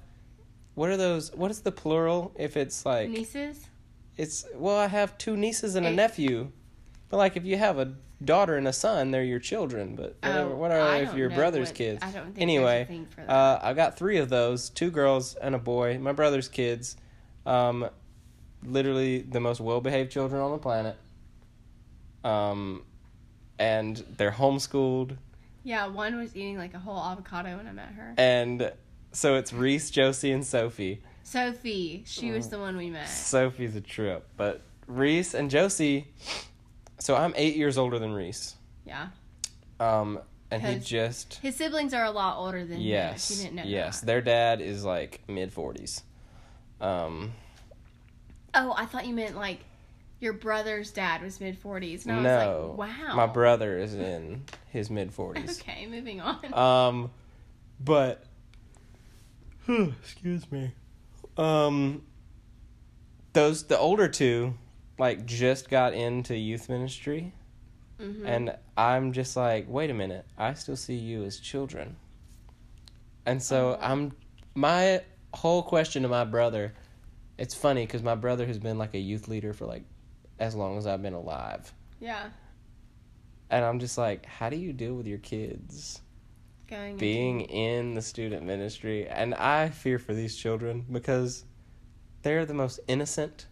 what 0.74 0.90
are 0.90 0.96
those? 0.96 1.34
What 1.34 1.50
is 1.50 1.60
the 1.60 1.72
plural 1.72 2.32
if 2.36 2.56
it's 2.56 2.84
like 2.86 3.08
Nieces? 3.10 3.66
it's 4.16 4.44
well 4.54 4.76
I 4.76 4.86
have 4.88 5.16
two 5.18 5.36
nieces 5.36 5.74
and 5.74 5.86
a 5.86 5.90
It- 5.90 5.94
nephew. 5.94 6.50
But 7.08 7.18
like 7.18 7.36
if 7.36 7.44
you 7.44 7.56
have 7.56 7.78
a 7.78 7.94
daughter 8.24 8.56
and 8.56 8.66
a 8.66 8.72
son, 8.72 9.10
they're 9.10 9.22
your 9.22 9.38
children, 9.38 9.94
but 9.94 10.16
whatever, 10.22 10.52
Oh, 10.52 10.56
what 10.56 10.70
are 10.72 10.80
I 10.80 10.96
if 10.98 11.14
your 11.14 11.28
brother's 11.30 11.68
what- 11.68 11.76
kids? 11.76 12.02
I 12.02 12.10
don't 12.10 12.26
think 12.26 12.40
anyway, 12.40 12.82
a 12.82 12.84
thing 12.86 13.06
for 13.06 13.20
that. 13.20 13.30
uh, 13.30 13.60
I've 13.62 13.76
got 13.76 13.96
three 13.98 14.16
of 14.16 14.28
those, 14.30 14.70
two 14.70 14.90
girls 14.90 15.34
and 15.36 15.54
a 15.54 15.58
boy. 15.58 15.98
My 15.98 16.12
brother's 16.12 16.48
kids, 16.48 16.96
um, 17.44 17.88
literally 18.64 19.20
the 19.20 19.38
most 19.38 19.60
well-behaved 19.60 20.10
children 20.10 20.40
on 20.40 20.50
the 20.50 20.58
planet. 20.58 20.96
Um, 22.24 22.82
and 23.58 23.96
they're 24.16 24.30
homeschooled, 24.32 25.16
yeah, 25.64 25.86
one 25.88 26.16
was 26.16 26.36
eating 26.36 26.58
like 26.58 26.74
a 26.74 26.78
whole 26.78 26.98
avocado 26.98 27.56
when 27.56 27.66
I 27.66 27.72
met 27.72 27.88
her. 27.88 28.14
and 28.16 28.72
so 29.12 29.34
it's 29.36 29.52
Reese, 29.52 29.90
Josie, 29.90 30.30
and 30.32 30.44
Sophie. 30.46 31.02
Sophie, 31.22 32.04
she 32.06 32.30
Oh. 32.30 32.34
was 32.36 32.48
the 32.50 32.58
one 32.58 32.76
we 32.76 32.90
met. 32.90 33.08
Sophie's 33.08 33.74
a 33.74 33.80
trip, 33.80 34.28
but 34.36 34.62
Reese 34.86 35.34
and 35.34 35.50
Josie. 35.50 36.06
So 36.98 37.16
I'm 37.16 37.32
eight 37.36 37.56
years 37.56 37.78
older 37.78 37.98
than 37.98 38.12
Reese. 38.12 38.54
Yeah, 38.84 39.08
Um, 39.80 40.20
and 40.50 40.62
he 40.62 40.78
just 40.78 41.34
his 41.42 41.56
siblings 41.56 41.92
are 41.92 42.04
a 42.04 42.10
lot 42.12 42.38
older 42.38 42.64
than 42.64 42.80
yes, 42.80 43.44
yes, 43.64 44.00
that. 44.00 44.06
their 44.06 44.20
dad 44.20 44.60
is 44.60 44.84
like 44.84 45.20
mid 45.28 45.52
forties. 45.52 46.02
Um, 46.80 47.32
Oh, 48.54 48.72
I 48.76 48.86
thought 48.86 49.06
you 49.06 49.14
meant 49.14 49.36
like 49.36 49.60
your 50.20 50.32
brother's 50.32 50.90
dad 50.90 51.22
was 51.22 51.40
mid 51.40 51.58
forties, 51.58 52.06
and 52.06 52.16
I 52.16 52.22
no, 52.22 52.68
was 52.76 52.78
like, 52.78 53.06
wow. 53.08 53.14
my 53.16 53.26
brother 53.26 53.78
is 53.78 53.94
in 53.94 54.42
his 54.70 54.90
mid 54.90 55.12
forties. 55.12 55.60
Okay, 55.68 55.86
moving 55.86 56.20
on. 56.20 56.54
Um, 56.54 57.10
but 57.80 58.24
Excuse 59.68 60.50
me. 60.50 60.72
Um, 61.36 62.02
those 63.32 63.64
the 63.64 63.78
older 63.78 64.08
two, 64.08 64.54
like 64.98 65.26
just 65.26 65.68
got 65.68 65.92
into 65.94 66.36
youth 66.36 66.68
ministry, 66.68 67.32
Mm-hmm. 68.00 68.26
and 68.26 68.56
I'm 68.76 69.12
just 69.12 69.36
like, 69.38 69.64
wait 69.70 69.88
a 69.88 69.94
minute, 69.94 70.26
I 70.36 70.52
still 70.52 70.76
see 70.76 70.96
you 70.96 71.24
as 71.24 71.38
children, 71.38 71.96
and 73.24 73.42
so 73.42 73.78
Aw. 73.80 73.90
I'm 73.92 74.12
my 74.54 75.00
whole 75.32 75.62
question 75.62 76.02
to 76.02 76.08
my 76.08 76.24
brother. 76.24 76.74
It's 77.38 77.54
funny 77.54 77.86
because 77.86 78.02
my 78.02 78.14
brother 78.14 78.46
has 78.46 78.58
been 78.58 78.76
like 78.76 78.92
a 78.94 78.98
youth 78.98 79.28
leader 79.28 79.54
for 79.54 79.64
like 79.64 79.84
as 80.38 80.54
long 80.54 80.78
as 80.78 80.86
I've 80.86 81.02
been 81.02 81.14
alive, 81.14 81.72
yeah. 82.00 82.28
and 83.50 83.64
I'm 83.64 83.78
just 83.80 83.96
like, 83.98 84.26
how 84.26 84.50
do 84.50 84.56
you 84.56 84.72
deal 84.72 84.94
with 84.94 85.06
your 85.06 85.18
kids? 85.18 86.00
Going 86.68 86.96
being 86.96 87.42
into- 87.42 87.54
in 87.54 87.94
the 87.94 88.02
student 88.02 88.42
ministry 88.44 89.06
and 89.08 89.34
i 89.36 89.68
fear 89.68 90.00
for 90.00 90.14
these 90.14 90.34
children 90.36 90.84
because 90.90 91.44
they're 92.22 92.44
the 92.44 92.54
most 92.54 92.80
innocent 92.88 93.46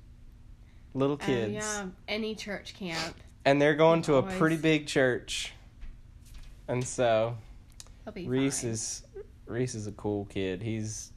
little 0.95 1.15
Oh, 1.23 1.25
kids 1.25 1.53
yeah, 1.55 1.87
any 2.09 2.35
church 2.35 2.75
camp. 2.75 3.15
and 3.45 3.63
they're 3.63 3.77
going 3.77 4.03
to 4.03 4.17
a 4.17 4.23
pretty 4.25 4.57
big 4.57 4.89
church 4.89 5.53
and 6.67 6.85
so 6.85 7.37
reese 8.17 8.63
fine. 8.63 8.71
is 8.71 9.05
reese 9.47 9.77
is 9.77 9.87
a 9.87 9.93
cool 9.93 10.25
kid 10.25 10.61
he's 10.61 11.13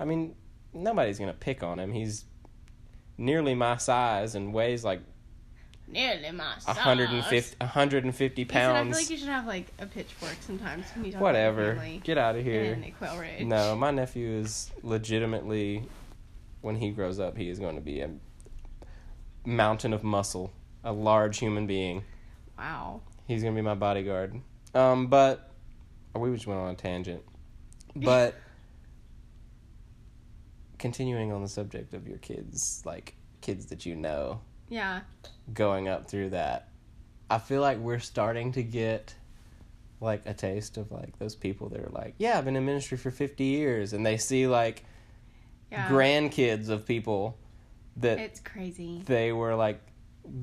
i 0.00 0.06
mean 0.06 0.34
nobody's 0.72 1.18
gonna 1.18 1.34
pick 1.34 1.62
on 1.62 1.78
him 1.78 1.92
he's 1.92 2.24
nearly 3.18 3.54
my 3.54 3.76
size 3.76 4.34
and 4.34 4.52
weighs 4.52 4.84
like 4.84 5.00
nearly 5.86 6.30
my 6.32 6.54
size. 6.58 6.76
150 6.76 7.56
150 7.58 8.42
Ethan, 8.42 8.56
I 8.56 8.82
feel 8.82 8.92
like 8.92 9.10
you 9.10 9.16
should 9.16 9.28
have 9.28 9.46
like 9.46 9.66
a 9.78 9.86
pitchfork 9.86 10.36
sometimes 10.40 10.86
when 10.94 11.04
you 11.06 11.12
talk 11.12 11.20
whatever 11.20 11.80
get 12.02 12.18
out 12.18 12.36
of 12.36 12.44
here 12.44 12.74
in 12.74 12.92
Quail 12.92 13.18
Ridge. 13.18 13.44
No, 13.46 13.76
my 13.76 13.90
nephew 13.90 14.28
is 14.28 14.70
legitimately, 14.82 15.84
when 16.60 16.76
he 16.76 16.90
grows 16.90 17.18
up, 17.20 17.36
he 17.36 17.48
is 17.48 17.58
going 17.58 17.76
to 17.76 17.82
be 17.82 18.00
a 18.00 18.10
mountain 19.44 19.92
of 19.92 20.02
muscle, 20.02 20.52
a 20.82 20.92
large 20.92 21.38
human 21.38 21.66
being. 21.66 22.04
Wow. 22.58 23.00
He's 23.26 23.42
going 23.42 23.54
to 23.54 23.58
be 23.58 23.64
my 23.64 23.74
bodyguard. 23.74 24.40
Um, 24.74 25.06
but 25.06 25.50
we 26.14 26.32
just 26.32 26.46
went 26.46 26.60
on 26.60 26.70
a 26.70 26.74
tangent. 26.74 27.22
But 27.96 28.34
continuing 30.88 31.32
on 31.32 31.40
the 31.40 31.48
subject 31.48 31.94
of 31.94 32.06
your 32.06 32.18
kids, 32.18 32.82
like 32.84 33.14
kids 33.40 33.64
that 33.66 33.86
you 33.86 33.96
know, 33.96 34.42
Yeah. 34.68 35.00
going 35.54 35.88
up 35.88 36.10
through 36.10 36.28
that, 36.30 36.68
I 37.30 37.38
feel 37.38 37.62
like 37.62 37.78
we're 37.78 38.00
starting 38.00 38.52
to 38.52 38.62
get 38.62 39.14
like 40.02 40.20
a 40.26 40.34
taste 40.34 40.76
of 40.76 40.92
like 40.92 41.18
those 41.18 41.34
people 41.36 41.70
that 41.70 41.80
are 41.80 41.88
like, 41.88 42.16
yeah, 42.18 42.36
I've 42.36 42.44
been 42.44 42.54
in 42.54 42.66
ministry 42.66 42.98
for 42.98 43.10
50 43.10 43.44
years 43.44 43.94
and 43.94 44.04
they 44.04 44.18
see 44.18 44.46
like 44.46 44.84
Yeah. 45.72 45.88
grandkids 45.88 46.68
of 46.68 46.84
people 46.84 47.38
that 47.96 48.18
It's 48.18 48.40
crazy. 48.40 49.00
they 49.06 49.32
were 49.32 49.54
like, 49.54 49.80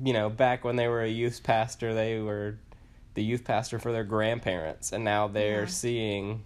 you 0.02 0.12
know, 0.12 0.28
back 0.28 0.64
when 0.64 0.74
they 0.74 0.88
were 0.88 1.02
a 1.02 1.08
youth 1.08 1.44
pastor, 1.44 1.94
they 1.94 2.18
were 2.18 2.58
the 3.14 3.22
youth 3.22 3.44
pastor 3.44 3.78
for 3.78 3.92
their 3.92 4.02
grandparents 4.02 4.90
and 4.90 5.04
now 5.04 5.28
they're 5.28 5.60
Yeah. 5.60 5.66
seeing 5.66 6.44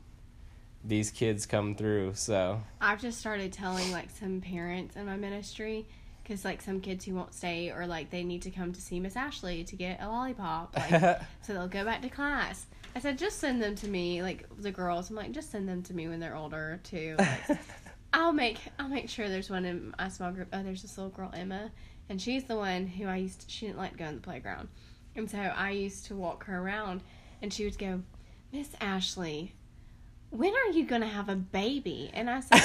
these 0.87 1.11
kids 1.11 1.47
come 1.47 1.75
through. 1.75 2.15
So, 2.15 2.61
I've 2.81 3.01
just 3.01 3.19
started 3.19 3.53
telling 3.53 3.91
like 3.93 4.11
some 4.11 4.41
parents 4.41 4.97
in 4.97 5.07
my 5.07 5.17
ministry 5.17 5.87
because 6.23 6.45
like 6.45 6.61
some 6.61 6.81
kids 6.81 7.05
who 7.05 7.15
won't 7.15 7.35
stay 7.35 7.71
or 7.71 7.87
like 7.87 8.11
they 8.11 8.25
need 8.25 8.43
to 8.43 8.51
come 8.51 8.73
to 8.73 8.81
see 8.81 8.99
Miss 8.99 9.17
Ashley 9.17 9.65
to 9.65 9.77
get 9.77 10.01
a 10.01 10.09
lollipop, 10.09 10.77
like 10.77 11.21
so 11.43 11.53
they'll 11.53 11.69
go 11.69 11.85
back 11.85 12.03
to 12.03 12.09
class. 12.09 12.67
I 12.95 13.01
said 13.01 13.19
just 13.19 13.39
send 13.39 13.63
them 13.63 13.75
to 13.77 13.89
me, 13.89 14.23
like 14.23 14.47
the 14.59 14.71
girls. 14.71 15.11
I'm 15.11 15.17
like 15.17 15.33
just 15.33 15.51
send 15.51 15.69
them 15.69 15.83
to 15.85 15.95
me 15.95 16.09
when 16.09 16.21
they're 16.21 16.37
older 16.37 16.81
too. 16.83 17.17
Like, 17.19 17.59
I'll 18.13 18.33
make 18.33 18.59
I'll 18.79 18.89
make 18.89 19.09
sure 19.09 19.29
there's 19.29 19.51
one 19.51 19.65
in 19.65 19.95
my 19.99 20.09
small 20.09 20.33
group. 20.33 20.49
Oh, 20.53 20.63
there's 20.63 20.83
this 20.83 20.97
little 20.97 21.11
girl 21.11 21.31
Emma, 21.35 21.71
and 22.09 22.21
she's 22.21 22.45
the 22.45 22.57
one 22.57 22.87
who 22.87 23.07
I 23.07 23.17
used. 23.17 23.43
To, 23.43 23.51
she 23.51 23.67
didn't 23.67 23.79
like 23.79 23.93
to 23.93 23.99
go 23.99 24.07
in 24.07 24.17
the 24.17 24.21
playground, 24.21 24.69
and 25.15 25.31
so 25.31 25.39
I 25.39 25.71
used 25.71 26.07
to 26.07 26.17
walk 26.17 26.45
her 26.45 26.59
around, 26.59 27.03
and 27.43 27.53
she 27.53 27.65
would 27.65 27.79
go, 27.79 28.03
Miss 28.53 28.71
Ashley, 28.81 29.53
when 30.31 30.53
are 30.55 30.71
you 30.73 30.85
gonna 30.85 31.07
have 31.07 31.29
a 31.29 31.37
baby? 31.37 32.11
And 32.13 32.29
I 32.29 32.41
said, 32.41 32.61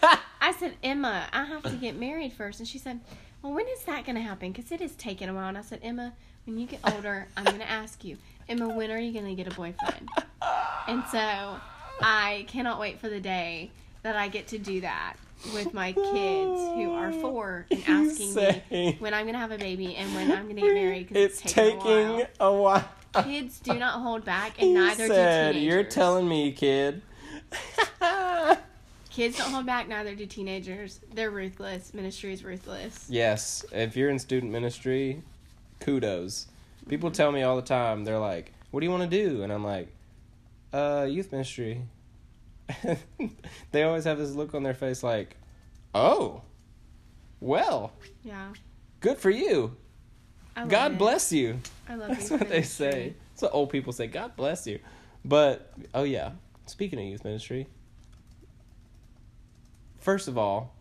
I 0.40 0.52
said, 0.58 0.74
Emma, 0.82 1.26
I 1.32 1.44
have 1.44 1.62
to 1.64 1.76
get 1.76 1.96
married 1.96 2.32
first, 2.32 2.58
and 2.58 2.68
she 2.68 2.78
said, 2.78 3.00
Well, 3.42 3.52
when 3.52 3.66
is 3.68 3.82
that 3.84 4.04
gonna 4.04 4.20
happen? 4.20 4.52
Because 4.52 4.72
it 4.72 4.80
is 4.80 4.94
taking 4.96 5.28
a 5.28 5.34
while. 5.34 5.48
And 5.48 5.58
I 5.58 5.62
said, 5.62 5.80
Emma, 5.82 6.12
when 6.46 6.58
you 6.58 6.66
get 6.66 6.80
older, 6.92 7.26
I'm 7.36 7.44
gonna 7.44 7.64
ask 7.64 8.04
you, 8.04 8.18
Emma, 8.48 8.68
when 8.68 8.90
are 8.90 8.98
you 8.98 9.12
gonna 9.12 9.34
get 9.34 9.46
a 9.46 9.54
boyfriend? 9.54 10.08
And 10.86 11.02
so 11.10 11.56
I 12.00 12.44
cannot 12.48 12.78
wait 12.78 13.00
for 13.00 13.08
the 13.08 13.20
day 13.20 13.70
that 14.02 14.16
I 14.16 14.28
get 14.28 14.48
to 14.48 14.58
do 14.58 14.82
that 14.82 15.16
with 15.52 15.74
my 15.74 15.92
kids 15.92 16.04
who 16.04 16.92
are 16.92 17.12
four 17.20 17.66
and 17.70 17.82
asking 17.86 18.34
me 18.70 18.96
when 18.98 19.14
I'm 19.14 19.26
gonna 19.26 19.38
have 19.38 19.50
a 19.50 19.58
baby 19.58 19.96
and 19.96 20.14
when 20.14 20.30
I'm 20.30 20.46
gonna 20.48 20.60
get 20.60 20.74
married 20.74 21.08
it's 21.10 21.40
it's, 21.40 21.52
taking, 21.52 21.90
a 21.90 22.12
while. 22.14 22.26
a 22.40 22.52
while. 22.52 22.88
Kids 23.22 23.60
do 23.60 23.74
not 23.74 24.00
hold 24.00 24.24
back, 24.24 24.58
and 24.58 24.68
He 24.68 24.74
neither 24.74 25.06
said, 25.06 25.52
do 25.52 25.58
teenagers. 25.58 25.74
You're 25.74 25.84
telling 25.84 26.28
me, 26.28 26.52
kid. 26.52 27.02
Kids 29.10 29.38
don't 29.38 29.50
hold 29.52 29.66
back, 29.66 29.86
neither 29.88 30.14
do 30.16 30.26
teenagers. 30.26 30.98
They're 31.14 31.30
ruthless. 31.30 31.94
Ministry 31.94 32.32
is 32.32 32.42
ruthless. 32.44 33.06
yes, 33.08 33.64
if 33.70 33.96
you're 33.96 34.10
in 34.10 34.18
student 34.18 34.50
ministry, 34.50 35.22
kudos. 35.80 36.48
People 36.88 37.10
tell 37.12 37.30
me 37.30 37.42
all 37.42 37.54
the 37.56 37.62
time, 37.62 38.04
they're 38.04 38.18
like, 38.18 38.52
What 38.72 38.80
do 38.80 38.86
you 38.86 38.90
want 38.90 39.08
to 39.08 39.24
do? 39.28 39.42
And 39.42 39.52
I'm 39.52 39.64
like, 39.64 39.88
Uh, 40.72 41.06
youth 41.08 41.30
ministry. 41.30 41.82
they 43.72 43.82
always 43.84 44.04
have 44.04 44.18
this 44.18 44.32
look 44.32 44.54
on 44.54 44.62
their 44.64 44.74
face 44.74 45.02
like, 45.04 45.36
Oh, 45.94 46.42
well, 47.40 47.92
Yeah. 48.24 48.52
good 49.00 49.18
for 49.18 49.30
you. 49.30 49.76
God 50.68 50.92
it. 50.92 50.98
bless 50.98 51.32
you. 51.32 51.58
I 51.88 51.94
love 51.96 52.08
That's 52.10 52.30
what 52.30 52.48
they 52.48 52.62
say. 52.62 53.14
That's 53.30 53.42
what 53.42 53.54
old 53.54 53.70
people 53.70 53.92
say. 53.92 54.06
God 54.06 54.36
bless 54.36 54.66
you. 54.66 54.78
But 55.24 55.72
oh 55.94 56.02
yeah, 56.04 56.32
speaking 56.66 56.98
of 56.98 57.04
youth 57.06 57.24
ministry, 57.24 57.66
first 59.98 60.28
of 60.28 60.36
all, 60.38 60.74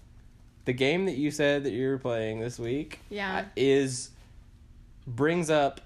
the 0.66 0.74
game 0.74 1.06
that 1.06 1.16
you 1.18 1.32
said 1.32 1.64
that 1.64 1.72
you 1.72 1.88
were 1.88 1.98
playing 1.98 2.40
this 2.40 2.60
week 2.60 3.00
Yeah. 3.10 3.40
uh, 3.40 3.44
is 3.56 4.12
brings 5.08 5.50
up 5.50 5.82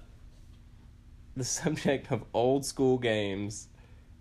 the 1.36 1.44
subject 1.46 2.12
of 2.12 2.24
old 2.34 2.65
school 2.65 2.98
games. 2.98 3.67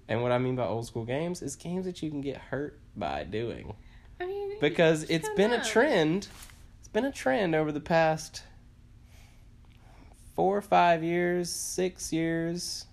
And 0.08 0.22
what 0.22 0.30
I 0.32 0.38
mean 0.38 0.54
by 0.54 0.64
old 0.64 0.86
school 0.86 1.04
games 1.04 1.42
is 1.42 1.56
games 1.56 1.84
that 1.86 2.00
you 2.02 2.10
can 2.10 2.20
get 2.20 2.36
hurt 2.36 2.78
by 2.96 3.24
doing 3.24 3.74
I 4.20 4.26
mean, 4.26 4.52
because 4.60 5.02
it's 5.10 5.28
been 5.30 5.50
know. 5.50 5.60
a 5.60 5.64
trend. 5.64 6.28
It's 6.78 6.88
been 6.88 7.04
a 7.04 7.12
trend 7.12 7.54
over 7.54 7.72
the 7.72 7.80
past 7.80 8.42
four, 10.36 10.60
five 10.60 11.02
years, 11.02 11.50
six 11.50 12.12
years, 12.12 12.86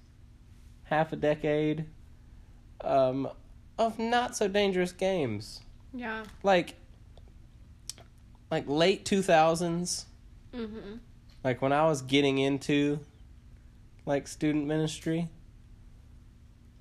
half 0.86 1.12
a 1.14 1.16
decade, 1.16 1.86
um, 2.82 3.28
of 3.78 4.00
not 4.00 4.36
so 4.36 4.48
dangerous 4.48 4.92
games. 4.94 5.62
Yeah. 5.94 6.24
Like, 6.42 6.76
like 8.50 8.66
late 8.68 9.06
two 9.06 9.22
thousands, 9.22 10.06
Mhm. 10.54 11.00
like 11.44 11.62
when 11.62 11.74
I 11.74 11.86
was 11.86 12.02
getting 12.02 12.38
into, 12.38 13.00
like 14.06 14.28
student 14.28 14.66
ministry. 14.66 15.28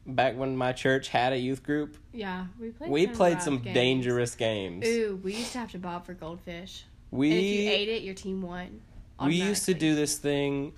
Back 0.04 0.37
when 0.37 0.57
my 0.57 0.73
church 0.73 1.09
had 1.09 1.33
a 1.33 1.38
youth 1.38 1.62
group, 1.62 1.97
Yeah. 2.12 2.47
We 2.59 2.71
played. 2.71 2.90
we 2.90 3.07
some 3.07 3.14
played 3.14 3.42
some 3.42 3.59
games. 3.61 3.75
dangerous 3.75 4.35
games. 4.35 4.85
Ooh, 4.87 5.21
we 5.23 5.35
used 5.37 5.52
to 5.52 5.59
have 5.59 5.71
to 5.73 5.78
bob 5.78 6.07
for 6.07 6.14
goldfish. 6.14 6.85
We 7.12 7.31
and 7.31 7.38
if 7.40 7.45
you 7.45 7.71
ate 7.71 7.88
it, 7.88 8.02
your 8.02 8.14
team 8.14 8.42
won. 8.42 8.81
We 9.21 9.35
used 9.35 9.66
to 9.66 9.75
do 9.75 9.95
this 9.95 10.19
thing 10.19 10.73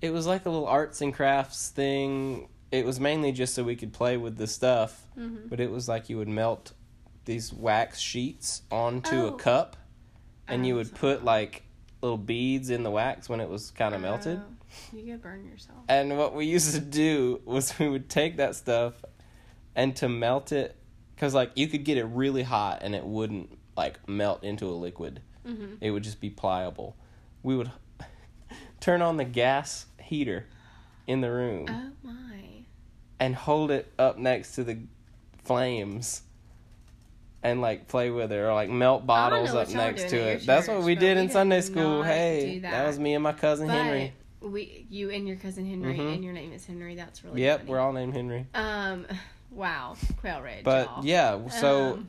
it 0.00 0.12
was 0.12 0.26
like 0.26 0.46
a 0.46 0.50
little 0.50 0.66
arts 0.66 1.00
and 1.00 1.12
crafts 1.12 1.68
thing 1.70 2.48
it 2.72 2.84
was 2.86 3.00
mainly 3.00 3.32
just 3.32 3.54
so 3.54 3.62
we 3.64 3.76
could 3.76 3.92
play 3.92 4.16
with 4.16 4.36
the 4.36 4.46
stuff 4.46 5.04
Mhm. 5.18 5.48
but 5.50 5.60
it 5.60 5.70
was 5.70 5.88
like 5.88 6.08
you 6.08 6.16
would 6.18 6.28
melt 6.28 6.72
these 7.24 7.52
wax 7.52 7.98
sheets 7.98 8.62
onto 8.70 9.16
a 9.26 9.32
Oh. 9.32 9.32
cup 9.32 9.76
and 10.48 10.66
you 10.66 10.74
would 10.76 10.88
so- 10.88 10.96
put 10.96 11.24
like 11.24 11.62
little 12.02 12.16
beads 12.18 12.70
in 12.70 12.82
the 12.82 12.90
wax 12.90 13.28
when 13.28 13.40
it 13.40 13.48
was 13.48 13.70
kind 13.72 13.94
of 13.94 14.00
melted 14.00 14.40
Oh, 14.40 14.96
You 14.96 15.04
could 15.12 15.22
burn 15.22 15.44
yourself. 15.44 15.78
and 15.88 16.16
what 16.16 16.34
we 16.34 16.46
used 16.46 16.74
to 16.74 16.80
do 16.80 17.40
was 17.44 17.76
we 17.78 17.88
would 17.88 18.08
take 18.08 18.36
that 18.36 18.54
stuff 18.56 19.04
and 19.74 19.94
to 19.96 20.08
melt 20.08 20.52
it 20.52 20.76
because 21.14 21.34
like 21.34 21.50
you 21.56 21.66
could 21.68 21.84
get 21.84 21.98
it 21.98 22.04
really 22.04 22.42
hot 22.44 22.78
and 22.82 22.94
it 22.94 23.04
wouldn't 23.04 23.58
like 23.76 24.08
melt 24.08 24.42
into 24.44 24.66
a 24.66 24.72
liquid 24.72 25.20
Mhm. 25.46 25.76
it 25.80 25.90
would 25.90 26.04
just 26.04 26.20
be 26.20 26.30
pliable. 26.30 26.96
We 27.42 27.56
would 27.56 27.70
turn 28.80 29.02
on 29.02 29.16
the 29.16 29.24
gas 29.24 29.86
heater 30.00 30.46
in 31.06 31.20
the 31.20 31.30
room 31.30 31.66
Oh 31.68 31.90
my. 32.02 32.64
and 33.18 33.34
hold 33.34 33.70
it 33.70 33.92
up 33.98 34.18
next 34.18 34.54
to 34.56 34.64
the 34.64 34.78
flames 35.44 36.22
and 37.42 37.60
like 37.60 37.88
play 37.88 38.10
with 38.10 38.30
it 38.32 38.36
or 38.36 38.52
like 38.52 38.68
melt 38.68 39.06
bottles 39.06 39.54
up 39.54 39.68
next 39.70 40.10
to 40.10 40.16
it. 40.16 40.46
That's 40.46 40.68
what 40.68 40.82
we 40.82 40.94
did 40.94 41.16
we 41.16 41.22
in 41.24 41.30
Sunday 41.30 41.60
school. 41.62 42.02
Hey, 42.02 42.58
that. 42.60 42.70
that. 42.70 42.86
was 42.86 42.98
me 42.98 43.14
and 43.14 43.22
my 43.24 43.32
cousin 43.32 43.66
But 43.68 43.74
Henry. 43.82 44.12
we, 44.40 44.86
you 44.90 45.10
and 45.10 45.26
your 45.26 45.36
cousin 45.38 45.64
Henry, 45.66 45.94
Mhm. 45.96 46.14
and 46.16 46.24
your 46.24 46.34
name 46.34 46.52
is 46.52 46.66
Henry. 46.66 46.94
That's 46.96 47.24
really 47.24 47.42
Yep, 47.42 47.60
funny. 47.60 47.70
we're 47.70 47.80
all 47.80 47.92
named 47.92 48.14
Henry. 48.14 48.46
Um, 48.54 49.06
Wow, 49.50 49.96
Quail 50.20 50.42
Ridge. 50.42 50.62
But 50.64 50.86
y'all. 50.86 51.04
yeah, 51.04 51.48
so 51.48 51.94
Um, 51.94 52.08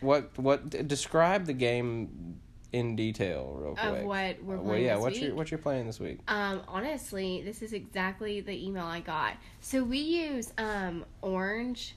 what 0.00 0.36
what 0.38 0.68
describe 0.88 1.46
the 1.46 1.52
game 1.54 2.40
in 2.72 2.96
detail 2.96 3.54
real 3.60 3.74
quick. 3.74 3.84
of 4.00 4.04
what 4.04 4.42
we're 4.42 4.56
Uh, 4.56 4.58
playing 4.60 4.64
well, 4.66 4.78
yeah, 4.78 4.94
this 4.94 5.02
what 5.02 5.12
week. 5.12 5.22
you 5.22 5.34
what 5.34 5.50
you're 5.50 5.58
playing 5.58 5.86
this 5.86 6.00
week? 6.00 6.18
Um, 6.28 6.62
honestly, 6.68 7.42
this 7.42 7.62
is 7.62 7.72
exactly 7.72 8.40
the 8.40 8.66
email 8.66 8.84
I 8.84 9.00
got. 9.00 9.34
So 9.60 9.84
we 9.84 9.98
use 9.98 10.52
um 10.58 11.04
Orange. 11.20 11.94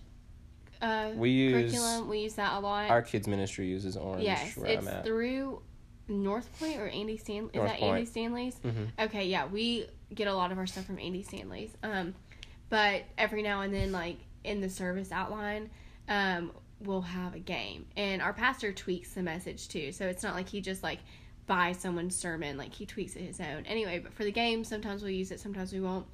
Uh, 0.82 1.12
We 1.16 1.30
use- 1.30 1.72
curriculum. 1.72 2.10
We 2.10 2.20
use 2.20 2.36
that 2.36 2.54
a 2.58 2.60
lot. 2.60 2.90
Our 2.90 3.02
kids 3.02 3.28
ministry 3.28 3.68
uses 3.68 3.96
orange 3.96 4.24
yes, 4.26 4.58
where 4.58 4.70
it's 4.72 4.86
I'm 4.86 4.94
at. 4.94 5.06
through 5.06 5.62
North 6.10 6.50
Point 6.60 6.78
or 6.80 6.88
Andy 6.90 7.18
Stanley. 7.18 7.50
Is 7.54 7.56
North 7.56 7.70
that 7.70 7.80
Andy 7.80 7.88
Point. 8.02 8.08
Stanley's? 8.10 8.56
Mhm. 8.60 8.88
Okay, 9.06 9.26
yeah, 9.28 9.48
we 9.48 9.88
get 10.14 10.28
a 10.28 10.34
lot 10.36 10.52
of 10.52 10.58
our 10.58 10.68
stuff 10.68 10.86
from 10.86 11.00
Andy 11.00 11.24
Stanley's. 11.24 11.72
Um, 11.82 12.14
but 12.70 13.04
every 13.18 13.42
now 13.42 13.62
and 13.62 13.74
then, 13.74 13.92
like 13.94 14.18
in 14.44 14.60
the 14.60 14.70
service 14.70 15.12
outline, 15.14 15.70
um, 16.10 16.52
we'll 16.80 17.02
have 17.02 17.36
a 17.36 17.40
game, 17.40 17.86
and 17.96 18.22
our 18.22 18.34
pastor 18.34 18.72
tweaks 18.72 19.14
the 19.14 19.24
message 19.24 19.68
too. 19.68 19.92
So 19.92 20.08
it's 20.08 20.24
not 20.24 20.36
like 20.36 20.50
he 20.50 20.62
just 20.62 20.84
like 20.84 21.00
buys 21.48 21.80
someone's 21.80 22.16
sermon; 22.16 22.58
like 22.58 22.74
he 22.74 22.86
tweaks 22.86 23.16
it 23.16 23.22
his 23.22 23.40
own. 23.40 23.66
Anyway, 23.66 24.00
but 24.00 24.14
for 24.14 24.24
the 24.24 24.32
game, 24.32 24.64
sometimes 24.64 25.02
we'll 25.02 25.12
use 25.12 25.32
it, 25.32 25.40
sometimes 25.40 25.74
we 25.74 25.80
won't. 25.80 26.06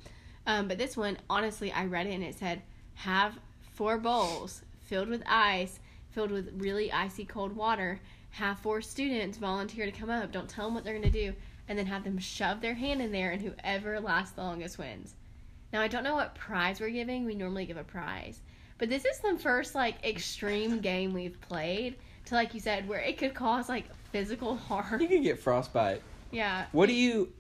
Um, 0.47 0.67
but 0.67 0.77
this 0.77 0.97
one, 0.97 1.17
honestly, 1.29 1.71
I 1.71 1.85
read 1.85 2.07
it 2.07 2.13
and 2.13 2.23
it 2.23 2.35
said 2.35 2.61
have 2.95 3.39
four 3.73 3.97
bowls 3.97 4.61
filled 4.81 5.09
with 5.09 5.23
ice, 5.25 5.79
filled 6.11 6.31
with 6.31 6.53
really 6.57 6.91
icy 6.91 7.25
cold 7.25 7.55
water. 7.55 7.99
Have 8.31 8.59
four 8.59 8.81
students 8.81 9.37
volunteer 9.37 9.85
to 9.85 9.91
come 9.91 10.09
up. 10.09 10.31
Don't 10.31 10.49
tell 10.49 10.65
them 10.65 10.73
what 10.73 10.83
they're 10.83 10.97
going 10.97 11.03
to 11.03 11.09
do, 11.09 11.33
and 11.67 11.77
then 11.77 11.85
have 11.85 12.03
them 12.03 12.17
shove 12.17 12.61
their 12.61 12.75
hand 12.75 13.01
in 13.01 13.11
there, 13.11 13.31
and 13.31 13.41
whoever 13.41 13.99
lasts 13.99 14.33
the 14.33 14.41
longest 14.41 14.77
wins. 14.77 15.15
Now 15.73 15.81
I 15.81 15.87
don't 15.87 16.03
know 16.03 16.15
what 16.15 16.35
prize 16.35 16.79
we're 16.79 16.89
giving. 16.89 17.25
We 17.25 17.35
normally 17.35 17.65
give 17.65 17.77
a 17.77 17.83
prize, 17.83 18.41
but 18.81 18.89
this 18.89 19.05
is 19.05 19.19
the 19.19 19.37
first 19.37 19.75
like 19.75 20.03
extreme 20.03 20.79
game 20.79 21.13
we've 21.13 21.39
played 21.39 21.95
to 22.25 22.33
like 22.33 22.55
you 22.55 22.59
said 22.59 22.87
where 22.89 22.99
it 22.99 23.15
could 23.19 23.35
cause 23.35 23.69
like 23.69 23.85
physical 24.11 24.55
harm. 24.55 24.99
You 24.99 25.07
can 25.07 25.21
get 25.21 25.37
frostbite. 25.37 26.01
Yeah. 26.31 26.65
What 26.71 26.87
do 26.87 26.93
you 26.93 27.31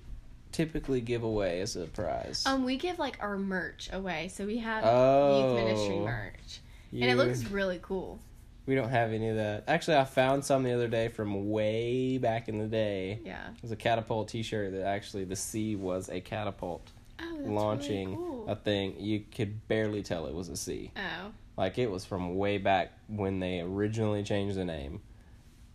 typically 0.51 1.01
give 1.01 1.23
away 1.23 1.61
as 1.61 1.75
a 1.75 1.87
prize? 1.87 2.45
Um, 2.45 2.63
we 2.63 2.77
give 2.77 2.99
like 2.99 3.17
our 3.21 3.39
merch 3.39 3.89
away, 3.91 4.27
so 4.27 4.45
we 4.45 4.59
have 4.59 4.83
Oh. 4.85 5.55
youth 5.55 5.65
ministry 5.65 5.97
merch, 5.97 6.59
and 6.91 7.05
it 7.05 7.15
looks 7.15 7.45
really 7.45 7.79
cool. 7.81 8.19
We 8.67 8.75
don't 8.75 8.89
have 8.89 9.11
any 9.11 9.29
of 9.29 9.37
that. 9.37 9.63
Actually, 9.67 9.97
I 9.97 10.03
found 10.05 10.45
some 10.45 10.61
the 10.61 10.73
other 10.73 10.87
day 10.87 11.07
from 11.07 11.49
way 11.49 12.19
back 12.19 12.49
in 12.49 12.59
the 12.59 12.67
day. 12.67 13.19
Yeah. 13.25 13.47
It 13.49 13.63
was 13.63 13.71
a 13.71 13.75
catapult 13.75 14.27
T-shirt 14.27 14.73
that 14.73 14.83
actually 14.83 15.23
the 15.23 15.35
C 15.35 15.75
was 15.75 16.07
a 16.09 16.21
catapult 16.21 16.91
launching 17.45 18.09
Really 18.15 18.23
cool. 18.29 18.45
a 18.49 18.55
thing. 18.55 18.95
You 18.99 19.23
could 19.33 19.67
barely 19.67 20.01
tell 20.03 20.25
it 20.27 20.33
was 20.33 20.49
a 20.49 20.55
C. 20.57 20.91
oh. 20.95 21.31
Like 21.57 21.77
it 21.77 21.91
was 21.91 22.05
from 22.05 22.35
way 22.37 22.57
back 22.57 22.91
when 23.07 23.39
they 23.39 23.59
originally 23.61 24.23
changed 24.23 24.55
the 24.57 24.65
name. 24.65 25.01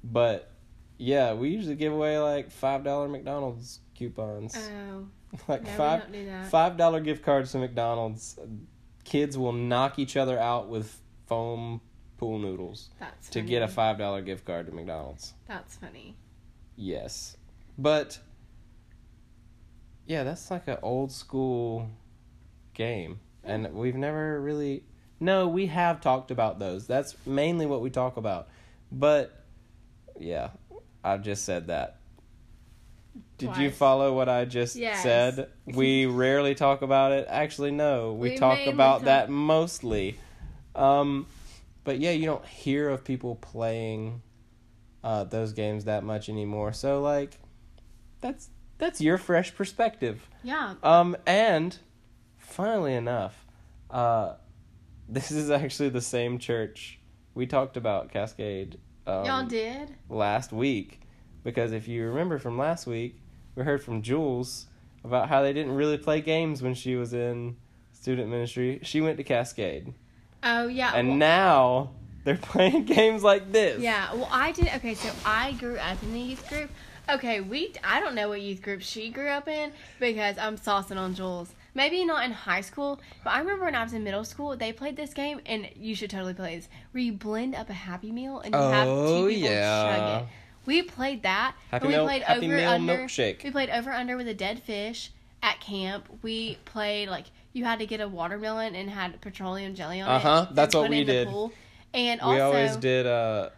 But 0.03 0.51
yeah, 0.99 1.35
we 1.35 1.51
usually 1.51 1.77
give 1.77 1.93
away 1.93 2.19
like 2.19 2.51
five 2.51 2.83
dollar 2.85 3.09
McDonald's 3.09 3.81
coupons. 3.95 4.57
Oh. 4.57 5.07
like 5.49 5.65
No, 5.65 5.71
five 5.73 6.03
don't 6.03 6.13
do 6.13 6.27
that. 6.27 6.47
five 6.51 6.77
dollar 6.77 7.01
gift 7.01 7.23
cards 7.25 7.53
to 7.53 7.59
McDonald's. 7.59 8.39
Kids 9.05 9.37
will 9.39 9.53
knock 9.53 9.99
each 9.99 10.17
other 10.17 10.39
out 10.39 10.69
with 10.69 11.01
foam 11.27 11.81
pool 12.17 12.39
noodles 12.39 12.89
That's 12.99 13.29
to 13.31 13.41
funny. 13.41 13.51
get 13.51 13.63
a 13.63 13.69
five 13.69 13.99
dollar 13.99 14.23
gift 14.23 14.45
card 14.47 14.67
to 14.67 14.73
McDonald's. 14.73 15.35
That's 15.47 15.77
funny. 15.77 16.17
Yes, 16.77 17.37
but 17.79 18.19
yeah, 20.07 20.23
that's 20.25 20.51
like 20.51 20.69
an 20.69 20.79
old 20.83 21.13
school 21.13 21.89
game, 22.75 23.21
and 23.45 23.73
we've 23.75 23.97
never 23.97 24.41
really. 24.41 24.85
No, 25.19 25.49
we 25.49 25.67
have 25.67 26.01
talked 26.03 26.31
about 26.31 26.59
those. 26.59 26.87
That's 26.87 27.17
mainly 27.27 27.65
what 27.67 27.81
we 27.81 27.89
talk 27.91 28.17
about. 28.19 28.49
But 28.93 29.45
yeah, 30.19 30.51
I've 31.03 31.23
just 31.23 31.45
said 31.45 31.69
that. 31.69 32.01
Did 33.39 33.57
you 33.57 33.71
follow 33.71 34.15
what 34.15 34.29
I 34.29 34.45
just 34.45 34.77
Yes. 34.77 35.03
said? 35.03 35.49
We 35.67 36.07
rarely 36.07 36.55
talk 36.55 36.83
about 36.83 37.13
it. 37.13 37.27
Actually, 37.29 37.71
no, 37.71 38.13
we, 38.13 38.31
We 38.31 38.37
talk 38.37 38.67
about 38.67 38.99
talk- 38.99 39.05
that 39.07 39.31
mostly. 39.31 40.19
Um, 40.75 41.27
but 41.85 41.99
yeah, 41.99 42.13
you 42.13 42.27
don't 42.27 42.45
hear 42.47 42.89
of 42.91 43.03
people 43.05 43.37
playing 43.37 44.23
uh, 45.03 45.25
those 45.25 45.53
games 45.55 45.85
that 45.87 46.05
much 46.05 46.29
anymore. 46.29 46.73
So 46.73 47.01
like, 47.01 47.39
that's 48.21 48.49
that's 48.79 49.01
your 49.01 49.19
fresh 49.19 49.55
perspective. 49.55 50.29
Yeah. 50.43 50.75
Um, 50.83 51.17
and 51.27 51.77
funnily 52.39 52.95
enough, 52.95 53.47
uh, 53.91 54.35
this 55.09 55.31
is 55.31 55.51
actually 55.51 55.89
the 55.91 56.01
same 56.01 56.39
church 56.39 56.99
we 57.35 57.47
talked 57.47 57.77
about 57.77 58.11
Cascade. 58.11 58.79
Um, 59.07 59.25
Y'all 59.25 59.47
did? 59.47 59.95
last 60.09 60.53
week 60.53 61.01
because 61.45 61.71
if 61.73 61.87
you 61.87 62.07
remember 62.09 62.39
from 62.39 62.59
last 62.59 62.87
week, 62.87 63.21
we 63.55 63.63
heard 63.63 63.83
from 63.83 64.03
Jules 64.03 64.67
about 65.05 65.29
how 65.29 65.43
they 65.43 65.53
didn't 65.53 65.73
really 65.77 65.97
play 65.97 66.21
games 66.21 66.61
when 66.61 66.75
she 66.75 66.97
was 66.97 67.13
in 67.15 67.57
student 67.93 68.29
ministry. 68.29 68.81
She 68.83 69.01
went 69.01 69.17
to 69.19 69.23
Cascade, 69.25 69.95
Oh 70.43 70.67
yeah. 70.67 70.93
and 70.95 71.09
well- 71.11 71.17
now 71.19 71.91
they're 72.25 72.37
playing 72.43 72.85
games 72.85 73.23
like 73.23 73.53
this. 73.53 73.81
Yeah, 73.81 74.13
well, 74.15 74.29
I 74.33 74.51
did. 74.51 74.69
Okay, 74.75 74.95
so 74.95 75.13
I 75.25 75.53
grew 75.53 75.77
up 75.77 76.03
in 76.03 76.13
the 76.13 76.19
youth 76.21 76.49
group. 76.49 76.71
Okay, 77.09 77.41
we. 77.41 77.73
I 77.85 78.01
don't 78.01 78.15
know 78.15 78.29
what 78.29 78.41
youth 78.41 78.63
group 78.63 78.83
she 78.83 79.11
grew 79.11 79.29
up 79.29 79.47
in 79.49 79.73
because 80.01 80.37
I'm 80.39 80.57
saucing 80.59 80.97
on 80.97 81.15
Jules. 81.15 81.55
Maybe 81.75 82.05
not 82.05 82.25
in 82.25 82.33
high 82.33 82.63
school, 82.63 83.01
but 83.23 83.31
I 83.31 83.39
remember 83.41 83.67
when 83.67 83.75
I 83.75 83.83
was 83.83 83.93
in 83.93 84.03
middle 84.03 84.25
school, 84.25 84.57
they 84.57 84.73
played 84.73 84.97
this 84.97 85.13
game, 85.15 85.41
and 85.47 85.69
you 85.77 85.95
should 85.95 86.11
totally 86.11 86.35
play 86.35 86.57
this. 86.57 86.69
Where 86.93 87.03
you 87.03 87.13
blend 87.13 87.55
up 87.55 87.69
a 87.71 87.75
Happy 87.75 88.11
Meal 88.11 88.41
and 88.41 88.55
you 88.55 88.61
have 88.61 88.89
Oh, 88.89 89.23
two 89.25 89.29
people 89.35 89.51
yeah. 89.51 89.97
chug 89.97 90.23
it. 90.23 90.29
We 90.65 90.83
played 90.83 91.23
that. 91.23 91.55
Happy 91.71 91.85
and 91.85 91.93
we 91.93 91.97
Meal- 91.97 92.07
played 92.07 92.23
Happy 92.23 92.47
over 92.47 92.57
Meal 92.57 92.69
under. 92.71 92.97
milkshake. 92.97 93.45
We 93.45 93.51
played 93.51 93.71
over 93.71 93.93
under 93.93 94.17
with 94.17 94.27
a 94.27 94.35
dead 94.35 94.61
fish 94.63 95.13
at 95.43 95.61
camp. 95.61 96.09
We 96.23 96.59
played 96.65 97.09
like 97.09 97.27
you 97.53 97.65
had 97.67 97.79
to 97.79 97.87
get 97.87 98.01
a 98.01 98.09
watermelon 98.09 98.75
and 98.75 98.91
had 98.91 99.21
petroleum 99.21 99.75
jelly 99.75 100.01
on 100.01 100.09
it. 100.11 100.15
Uh-huh, 100.15 100.47
and 100.49 100.57
that's 100.57 100.75
what 100.75 100.87
it 100.87 100.91
we 100.91 101.01
in 101.03 101.07
the 101.07 101.13
did. 101.13 101.29
pool. 101.29 101.53
And 101.95 102.21
we 102.21 102.27
also, 102.27 102.43
always 102.47 102.77
did 102.77 103.07
uh, 103.07 103.51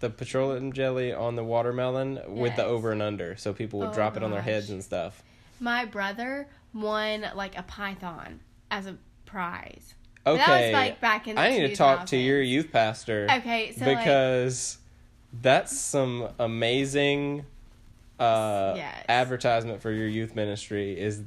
the 0.00 0.10
petroleum 0.10 0.72
jelly 0.72 1.12
on 1.12 1.36
the 1.36 1.44
watermelon 1.44 2.20
with 2.26 2.56
the 2.56 2.64
over 2.64 2.90
and 2.92 3.02
under, 3.02 3.36
so 3.36 3.52
people 3.52 3.78
would 3.80 3.90
Oh, 3.90 3.94
drop 3.94 4.16
it 4.16 4.22
on 4.22 4.30
their 4.30 4.42
heads 4.42 4.70
and 4.70 4.82
stuff. 4.82 5.22
My 5.60 5.84
brother 5.84 6.48
won 6.74 7.26
like 7.34 7.56
a 7.56 7.62
python 7.62 8.40
as 8.70 8.86
a 8.86 8.96
prize. 9.26 9.94
But 10.24 10.36
that 10.36 10.48
was, 10.48 10.58
Okay, 10.58 10.72
like, 10.72 11.00
back 11.00 11.28
in 11.28 11.36
the 11.36 11.42
I 11.42 11.50
need 11.50 11.68
to 11.68 11.76
talk 11.76 12.06
to 12.06 12.16
your 12.16 12.40
youth 12.42 12.72
pastor. 12.72 13.26
Okay, 13.30 13.72
so 13.72 13.84
like, 13.86 13.98
because 13.98 14.78
that's 15.42 15.76
some 15.78 16.28
amazing 16.38 17.44
uh 18.18 18.74
Yes. 18.76 19.04
advertisement 19.08 19.80
for 19.80 19.90
your 19.90 20.06
youth 20.08 20.34
ministry 20.34 20.98
is 20.98 21.22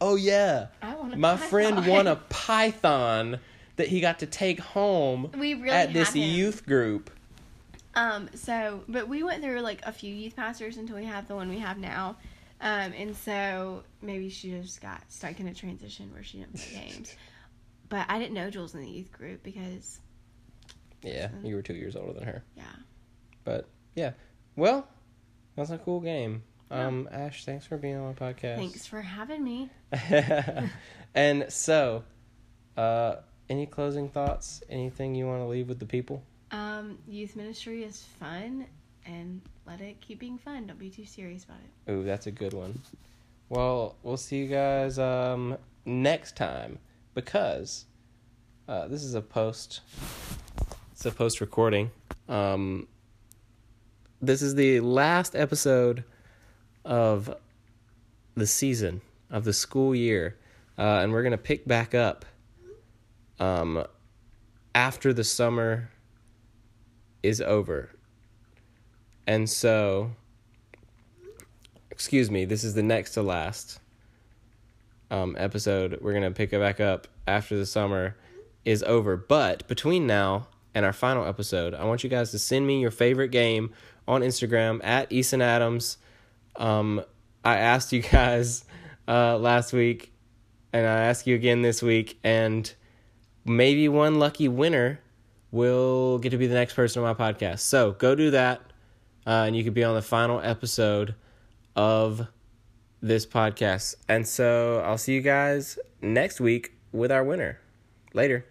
oh 0.00 0.16
yeah 0.16 0.68
I 0.80 0.94
want 0.94 1.12
a 1.12 1.16
my 1.18 1.36
friend 1.36 1.86
won 1.86 2.06
a 2.06 2.16
python 2.16 3.40
that 3.76 3.88
he 3.88 4.00
got 4.00 4.20
to 4.20 4.26
take 4.26 4.58
home 4.60 5.30
really 5.34 5.68
at 5.68 5.92
this 5.92 6.14
youth 6.16 6.64
group 6.64 7.10
Um. 7.98 8.30
So, 8.34 8.82
but 8.88 9.08
we 9.08 9.22
went 9.22 9.42
through 9.42 9.60
like 9.60 9.80
a 9.84 9.92
few 9.92 10.14
youth 10.14 10.36
pastors 10.36 10.76
until 10.76 10.96
we 10.96 11.04
have 11.04 11.28
the 11.28 11.34
one 11.34 11.48
we 11.48 11.58
have 11.58 11.78
now. 11.78 12.16
Um. 12.60 12.92
And 12.96 13.16
so 13.16 13.82
maybe 14.02 14.28
she 14.28 14.50
just 14.50 14.80
got 14.80 15.02
stuck 15.08 15.40
in 15.40 15.48
a 15.48 15.54
transition 15.54 16.12
where 16.12 16.22
she 16.22 16.38
didn't 16.38 16.54
play 16.54 16.90
games. 16.92 17.16
But 17.88 18.06
I 18.08 18.18
didn't 18.18 18.34
know 18.34 18.50
Jules 18.50 18.74
in 18.74 18.82
the 18.82 18.88
youth 18.88 19.12
group 19.12 19.42
because 19.42 20.00
yeah 21.02 21.28
you 21.42 21.54
were 21.54 21.62
two 21.62 21.74
years 21.74 21.96
older 21.96 22.12
than 22.12 22.24
her 22.24 22.42
yeah. 22.56 22.64
but 23.44 23.68
yeah 23.94 24.12
well 24.56 24.86
that's 25.56 25.70
a 25.70 25.78
cool 25.78 26.00
game 26.00 26.42
um 26.70 27.08
ash 27.12 27.44
thanks 27.44 27.66
for 27.66 27.76
being 27.76 27.96
on 27.96 28.06
my 28.06 28.12
podcast 28.12 28.56
Thanks 28.56 28.86
for 28.86 29.00
having 29.00 29.42
me. 29.42 29.70
and 31.14 31.46
so 31.48 32.04
uh 32.76 33.16
any 33.48 33.64
closing 33.64 34.08
thoughts 34.08 34.62
anything 34.68 35.14
you 35.14 35.26
want 35.26 35.40
to 35.40 35.46
leave 35.46 35.68
with 35.68 35.78
the 35.78 35.86
people 35.86 36.22
Um. 36.50 36.98
Youth 37.06 37.36
ministry 37.36 37.84
is 37.84 38.04
fun, 38.18 38.66
and 39.06 39.40
let 39.66 39.80
it 39.80 40.00
keep 40.00 40.18
being 40.18 40.38
fun. 40.38 40.66
Don't 40.66 40.78
be 40.78 40.90
too 40.90 41.04
serious 41.04 41.44
about 41.44 41.58
it. 41.58 41.92
Ooh, 41.92 42.04
that's 42.04 42.26
a 42.26 42.30
good 42.30 42.52
one. 42.52 42.80
Well, 43.48 43.96
we'll 44.02 44.16
see 44.16 44.38
you 44.38 44.48
guys 44.48 44.98
um, 44.98 45.56
next 45.86 46.36
time 46.36 46.78
because 47.14 47.86
uh, 48.68 48.88
this 48.88 49.02
is 49.02 49.14
a 49.14 49.22
post. 49.22 49.80
It's 50.92 51.06
a 51.06 51.10
post 51.10 51.40
recording. 51.40 51.90
Um, 52.28 52.88
this 54.20 54.42
is 54.42 54.54
the 54.54 54.80
last 54.80 55.34
episode 55.34 56.04
of 56.84 57.34
the 58.34 58.46
season 58.46 59.00
of 59.30 59.44
the 59.44 59.52
school 59.52 59.94
year, 59.94 60.36
uh, 60.76 61.00
and 61.02 61.12
we're 61.12 61.22
gonna 61.22 61.38
pick 61.38 61.66
back 61.66 61.94
up 61.94 62.24
um, 63.38 63.84
after 64.74 65.12
the 65.12 65.24
summer 65.24 65.90
is 67.22 67.40
over. 67.40 67.90
And 69.26 69.48
so, 69.48 70.12
excuse 71.90 72.30
me, 72.30 72.44
this 72.44 72.64
is 72.64 72.74
the 72.74 72.82
next 72.82 73.12
to 73.12 73.22
last 73.22 73.80
um, 75.10 75.36
episode. 75.38 75.98
We're 76.00 76.14
gonna 76.14 76.30
pick 76.30 76.52
it 76.52 76.58
back 76.58 76.80
up 76.80 77.08
after 77.26 77.56
the 77.56 77.66
summer 77.66 78.16
is 78.64 78.82
over. 78.82 79.16
But 79.16 79.66
between 79.68 80.06
now 80.06 80.48
and 80.74 80.84
our 80.84 80.92
final 80.92 81.26
episode, 81.26 81.74
I 81.74 81.84
want 81.84 82.04
you 82.04 82.10
guys 82.10 82.30
to 82.32 82.38
send 82.38 82.66
me 82.66 82.80
your 82.80 82.90
favorite 82.90 83.28
game 83.28 83.72
on 84.06 84.22
Instagram 84.22 84.80
at 84.84 85.10
Eason 85.10 85.42
Adams. 85.42 85.98
Um, 86.56 87.02
I 87.44 87.56
asked 87.56 87.92
you 87.92 88.02
guys 88.10 88.64
uh, 89.06 89.38
last 89.38 89.72
week, 89.72 90.12
and 90.72 90.86
I 90.86 91.02
ask 91.04 91.26
you 91.26 91.34
again 91.34 91.62
this 91.62 91.82
week, 91.82 92.18
and 92.24 92.72
maybe 93.44 93.88
one 93.88 94.18
lucky 94.18 94.48
winner 94.48 95.00
will 95.50 96.18
get 96.18 96.30
to 96.30 96.38
be 96.38 96.46
the 96.46 96.54
next 96.54 96.74
person 96.74 97.02
on 97.02 97.16
my 97.16 97.32
podcast. 97.32 97.60
So 97.60 97.92
go 97.92 98.14
do 98.14 98.30
that, 98.32 98.60
uh, 99.26 99.44
and 99.46 99.56
you 99.56 99.64
could 99.64 99.74
be 99.74 99.84
on 99.84 99.94
the 99.94 100.02
final 100.02 100.40
episode 100.40 101.14
of 101.76 102.26
this 103.00 103.26
podcast. 103.26 103.96
And 104.08 104.26
so 104.26 104.82
I'll 104.84 104.98
see 104.98 105.14
you 105.14 105.20
guys 105.20 105.78
next 106.00 106.40
week 106.40 106.72
with 106.92 107.12
our 107.12 107.24
winner. 107.24 107.60
Later. 108.14 108.44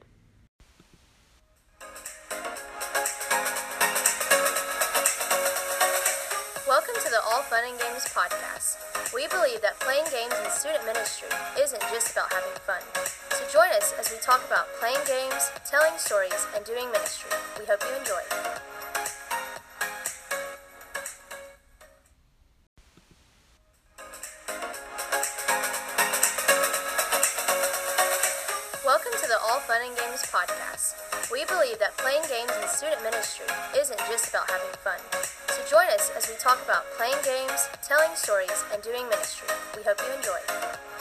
Talk 14.27 14.45
about 14.45 14.67
playing 14.81 14.99
games, 15.07 15.51
telling 15.63 15.97
stories, 15.97 16.45
and 16.53 16.65
doing 16.65 16.91
ministry. 16.91 17.31
We 17.57 17.63
hope 17.63 17.79
you 17.79 17.95
enjoy. 17.95 18.19
Welcome 28.83 29.15
to 29.15 29.27
the 29.31 29.39
All 29.47 29.61
Fun 29.63 29.79
and 29.87 29.95
Games 29.95 30.27
podcast. 30.27 31.31
We 31.31 31.45
believe 31.45 31.79
that 31.79 31.95
playing 31.95 32.23
games 32.27 32.51
in 32.61 32.67
student 32.67 33.01
ministry 33.03 33.45
isn't 33.79 33.99
just 34.11 34.27
about 34.27 34.51
having 34.51 34.75
fun. 34.83 34.99
So 35.55 35.63
join 35.71 35.87
us 35.95 36.11
as 36.17 36.27
we 36.27 36.35
talk 36.35 36.61
about 36.65 36.83
playing 36.97 37.15
games, 37.23 37.69
telling 37.81 38.13
stories, 38.15 38.65
and 38.73 38.83
doing 38.83 39.07
ministry. 39.07 39.47
We 39.77 39.83
hope 39.83 40.01
you 40.03 40.13
enjoy. 40.13 40.96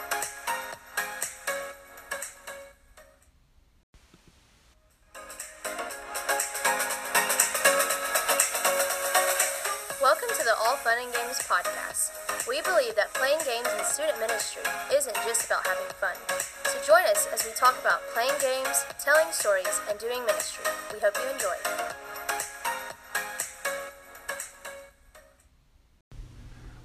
Talk 17.66 17.80
about 17.80 18.00
playing 18.14 18.30
games, 18.40 18.84
telling 19.00 19.26
stories, 19.32 19.80
and 19.90 19.98
doing 19.98 20.24
ministry. 20.24 20.64
We 20.92 21.00
hope 21.00 21.16
you 21.16 21.28
enjoy. 21.32 21.56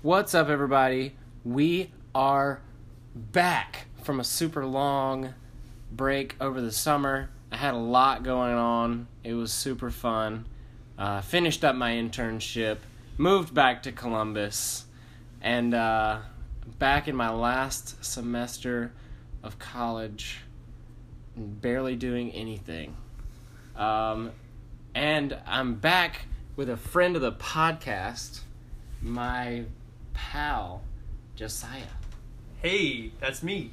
What's 0.01 0.33
up, 0.33 0.49
everybody? 0.49 1.13
We 1.43 1.91
are 2.15 2.61
back 3.13 3.85
from 4.01 4.19
a 4.19 4.23
super 4.23 4.65
long 4.65 5.35
break 5.91 6.35
over 6.41 6.59
the 6.59 6.71
summer. 6.71 7.29
I 7.51 7.57
had 7.57 7.75
a 7.75 7.77
lot 7.77 8.23
going 8.23 8.55
on. 8.55 9.07
It 9.23 9.35
was 9.35 9.53
super 9.53 9.91
fun. 9.91 10.45
Uh, 10.97 11.21
finished 11.21 11.63
up 11.63 11.75
my 11.75 11.91
internship, 11.91 12.77
moved 13.19 13.53
back 13.53 13.83
to 13.83 13.91
Columbus, 13.91 14.85
and 15.43 15.75
uh, 15.75 16.21
back 16.79 17.07
in 17.07 17.15
my 17.15 17.29
last 17.29 18.03
semester 18.03 18.93
of 19.43 19.59
college, 19.59 20.39
barely 21.35 21.95
doing 21.95 22.31
anything. 22.31 22.95
Um, 23.75 24.31
and 24.93 25.37
I'm 25.45 25.75
back 25.75 26.25
with 26.55 26.69
a 26.69 26.77
friend 26.77 27.15
of 27.15 27.21
the 27.21 27.31
podcast, 27.31 28.41
my 29.01 29.63
pal, 30.13 30.81
Josiah. 31.35 31.81
Hey, 32.61 33.11
that's 33.19 33.41
me. 33.41 33.71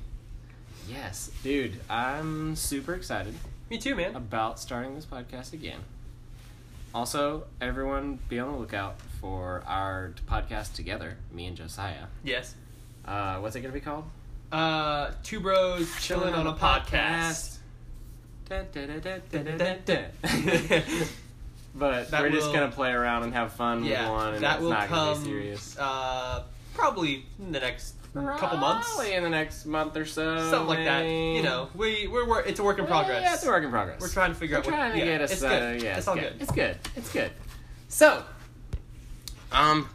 Yes, 0.88 1.30
dude, 1.42 1.80
I'm 1.90 2.56
super 2.56 2.94
excited 2.94 3.34
Me 3.68 3.76
too, 3.76 3.94
man. 3.94 4.16
about 4.16 4.58
starting 4.58 4.94
this 4.94 5.04
podcast 5.04 5.52
again. 5.52 5.80
Also, 6.94 7.44
everyone 7.60 8.18
be 8.30 8.38
on 8.38 8.50
the 8.52 8.58
lookout 8.58 8.98
for 9.20 9.62
our 9.66 10.14
podcast 10.26 10.72
together, 10.74 11.18
me 11.30 11.44
and 11.46 11.56
Josiah. 11.56 12.06
Yes. 12.24 12.54
Uh, 13.04 13.36
what's 13.38 13.54
it 13.56 13.60
gonna 13.60 13.74
be 13.74 13.80
called? 13.80 14.04
Uh, 14.50 15.10
two 15.22 15.40
bros 15.40 15.88
chilling 16.00 16.34
on 16.34 16.46
a 16.46 16.54
podcast. 16.54 17.56
But 21.74 22.10
That 22.10 22.22
we're 22.22 22.30
just 22.30 22.46
will- 22.46 22.54
gonna 22.54 22.70
play 22.72 22.90
around 22.90 23.22
and 23.24 23.34
have 23.34 23.52
fun 23.52 23.84
Yeah, 23.84 24.04
with 24.04 24.10
one, 24.10 24.34
and 24.34 24.42
that 24.44 24.54
it's 24.56 24.62
will 24.62 24.70
not 24.70 24.88
gonna 24.88 25.12
come. 25.14 25.22
be 25.22 25.28
serious. 25.30 25.76
Uh, 25.78 26.42
probably 26.74 27.24
in 27.38 27.52
the 27.52 27.60
next 27.60 27.94
couple 28.14 28.58
months, 28.58 28.88
Probably 28.94 29.12
in 29.12 29.22
the 29.22 29.28
next 29.28 29.64
month 29.66 29.96
or 29.96 30.04
so. 30.06 30.50
something 30.50 30.66
like 30.66 30.84
that. 30.86 31.02
You 31.04 31.42
know, 31.42 31.68
we 31.76 32.08
we're, 32.08 32.26
we're 32.26 32.40
it's 32.40 32.58
a 32.58 32.64
work 32.64 32.78
in 32.80 32.86
progress. 32.86 33.22
Yeah, 33.22 33.34
it's 33.34 33.44
a 33.44 33.48
work 33.48 33.62
in 33.62 33.70
progress. 33.70 34.00
We're 34.00 34.08
trying 34.08 34.30
to 34.32 34.34
figure 34.36 34.56
We're 34.56 34.60
out 34.60 34.66
what. 34.66 34.72
trying 34.74 34.92
to 34.92 34.98
yeah, 34.98 35.04
get 35.04 35.20
us. 35.20 35.32
It's 35.32 35.42
uh, 35.42 35.48
good. 35.50 35.82
yeah, 35.82 35.98
it's 35.98 36.08
all 36.08 36.14
good. 36.16 36.34
It's 36.40 36.50
good. 36.50 36.78
It's 36.96 37.12
good. 37.12 37.30
So, 37.88 38.24
um, 39.52 39.88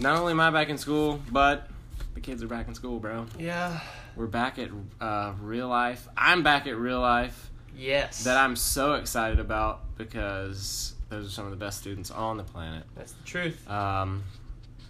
not 0.00 0.18
only 0.18 0.32
am 0.32 0.40
I 0.40 0.50
back 0.50 0.68
in 0.68 0.76
school, 0.78 1.20
but 1.30 1.70
the 2.16 2.20
kids 2.22 2.42
are 2.42 2.48
back 2.48 2.66
in 2.66 2.74
school, 2.74 2.98
bro. 2.98 3.26
Yeah. 3.38 3.78
We're 4.16 4.26
back 4.26 4.58
at 4.58 4.70
uh, 5.02 5.34
real 5.38 5.68
life. 5.68 6.08
I'm 6.16 6.42
back 6.42 6.66
at 6.66 6.76
real 6.78 6.98
life 7.00 7.50
Yes. 7.76 8.24
that 8.24 8.38
I'm 8.38 8.56
so 8.56 8.94
excited 8.94 9.38
about 9.38 9.82
because 9.98 10.94
those 11.10 11.26
are 11.26 11.30
some 11.30 11.44
of 11.44 11.50
the 11.50 11.58
best 11.58 11.78
students 11.78 12.10
on 12.10 12.38
the 12.38 12.42
planet. 12.42 12.84
That's 12.94 13.12
the 13.12 13.22
truth. 13.24 13.70
Um, 13.70 14.24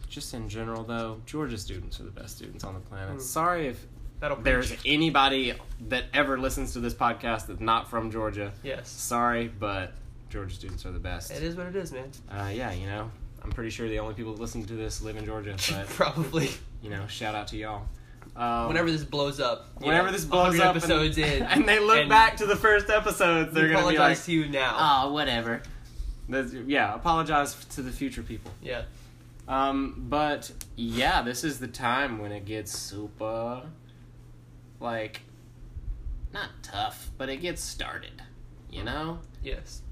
just 0.08 0.34
in 0.34 0.48
general, 0.48 0.84
though, 0.84 1.20
Georgia 1.26 1.58
students 1.58 1.98
are 1.98 2.04
the 2.04 2.12
best 2.12 2.36
students 2.36 2.62
on 2.62 2.74
the 2.74 2.80
planet. 2.80 3.16
Mm. 3.16 3.20
Sorry 3.20 3.66
if 3.66 3.84
That'll 4.20 4.36
there's 4.36 4.68
preach. 4.68 4.80
anybody 4.86 5.54
that 5.88 6.04
ever 6.14 6.38
listens 6.38 6.74
to 6.74 6.80
this 6.80 6.94
podcast 6.94 7.48
that's 7.48 7.60
not 7.60 7.90
from 7.90 8.12
Georgia. 8.12 8.52
Yes. 8.62 8.88
Sorry, 8.88 9.48
but 9.48 9.94
Georgia 10.30 10.54
students 10.54 10.86
are 10.86 10.92
the 10.92 11.00
best. 11.00 11.32
It 11.32 11.42
is 11.42 11.56
what 11.56 11.66
it 11.66 11.74
is, 11.74 11.90
man. 11.90 12.08
Uh, 12.30 12.50
yeah, 12.54 12.70
you 12.72 12.86
know, 12.86 13.10
I'm 13.42 13.50
pretty 13.50 13.70
sure 13.70 13.88
the 13.88 13.98
only 13.98 14.14
people 14.14 14.32
that 14.32 14.40
listen 14.40 14.64
to 14.64 14.74
this 14.74 15.02
live 15.02 15.16
in 15.16 15.24
Georgia, 15.26 15.56
but 15.70 15.86
Probably. 15.88 16.50
You 16.86 16.92
know, 16.92 17.06
shout 17.08 17.34
out 17.34 17.48
to 17.48 17.56
y'all. 17.56 17.82
Um, 18.36 18.68
Whenever 18.68 18.90
this 18.92 19.02
blows 19.02 19.40
up. 19.40 19.66
whenever 19.78 20.06
know, 20.06 20.12
this 20.12 20.24
blows 20.24 20.60
up, 20.60 20.76
episodes 20.76 21.16
and, 21.18 21.26
in, 21.26 21.42
and 21.42 21.68
they 21.68 21.80
look 21.80 21.98
and 21.98 22.08
back 22.08 22.36
to 22.36 22.46
the 22.46 22.54
first 22.54 22.90
episodes, 22.90 23.52
they're 23.52 23.64
we 23.64 23.70
gonna 23.70 23.88
be 23.88 23.96
apologize 23.96 24.18
like, 24.18 24.24
to 24.26 24.32
you 24.32 24.46
now. 24.46 24.76
"Oh, 24.78 25.12
whatever." 25.12 25.62
That's, 26.28 26.52
yeah, 26.52 26.94
apologize 26.94 27.56
to 27.70 27.82
the 27.82 27.90
future 27.90 28.22
people. 28.22 28.52
yeah. 28.62 28.82
Um, 29.48 30.06
but 30.08 30.52
yeah, 30.76 31.22
this 31.22 31.44
is 31.44 31.58
the 31.58 31.68
time 31.68 32.18
when 32.18 32.30
it 32.30 32.44
gets 32.44 32.76
super, 32.76 33.62
like, 34.80 35.22
not 36.32 36.50
tough, 36.62 37.10
but 37.18 37.28
it 37.28 37.38
gets 37.38 37.62
started. 37.62 38.22
You 38.70 38.84
know. 38.84 39.18
Yes. 39.42 39.82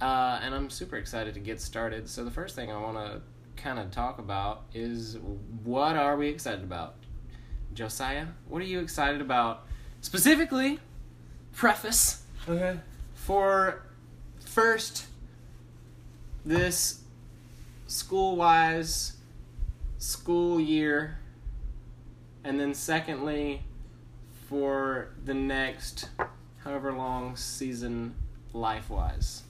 Uh, 0.00 0.38
and 0.42 0.54
I'm 0.54 0.70
super 0.70 0.96
excited 0.96 1.34
to 1.34 1.40
get 1.40 1.60
started. 1.60 2.08
So 2.08 2.24
the 2.24 2.30
first 2.30 2.54
thing 2.54 2.70
I 2.70 2.78
want 2.80 2.96
to 2.96 3.20
kind 3.62 3.78
of 3.78 3.90
talk 3.90 4.18
about 4.18 4.62
is 4.74 5.16
what 5.64 5.96
are 5.96 6.16
we 6.16 6.28
excited 6.28 6.62
about? 6.62 6.94
Josiah, 7.74 8.26
what 8.48 8.62
are 8.62 8.66
you 8.66 8.80
excited 8.80 9.20
about? 9.20 9.66
Specifically, 10.00 10.78
preface 11.52 12.22
Okay. 12.48 12.78
for 13.14 13.82
first 14.40 15.06
this 16.44 17.02
school 17.86 18.36
wise 18.36 19.14
school 19.98 20.60
year, 20.60 21.18
and 22.44 22.58
then 22.60 22.72
secondly 22.74 23.62
for 24.48 25.08
the 25.24 25.34
next 25.34 26.08
however 26.64 26.92
long 26.92 27.36
season 27.36 28.14
life 28.52 28.88
wise. 28.88 29.42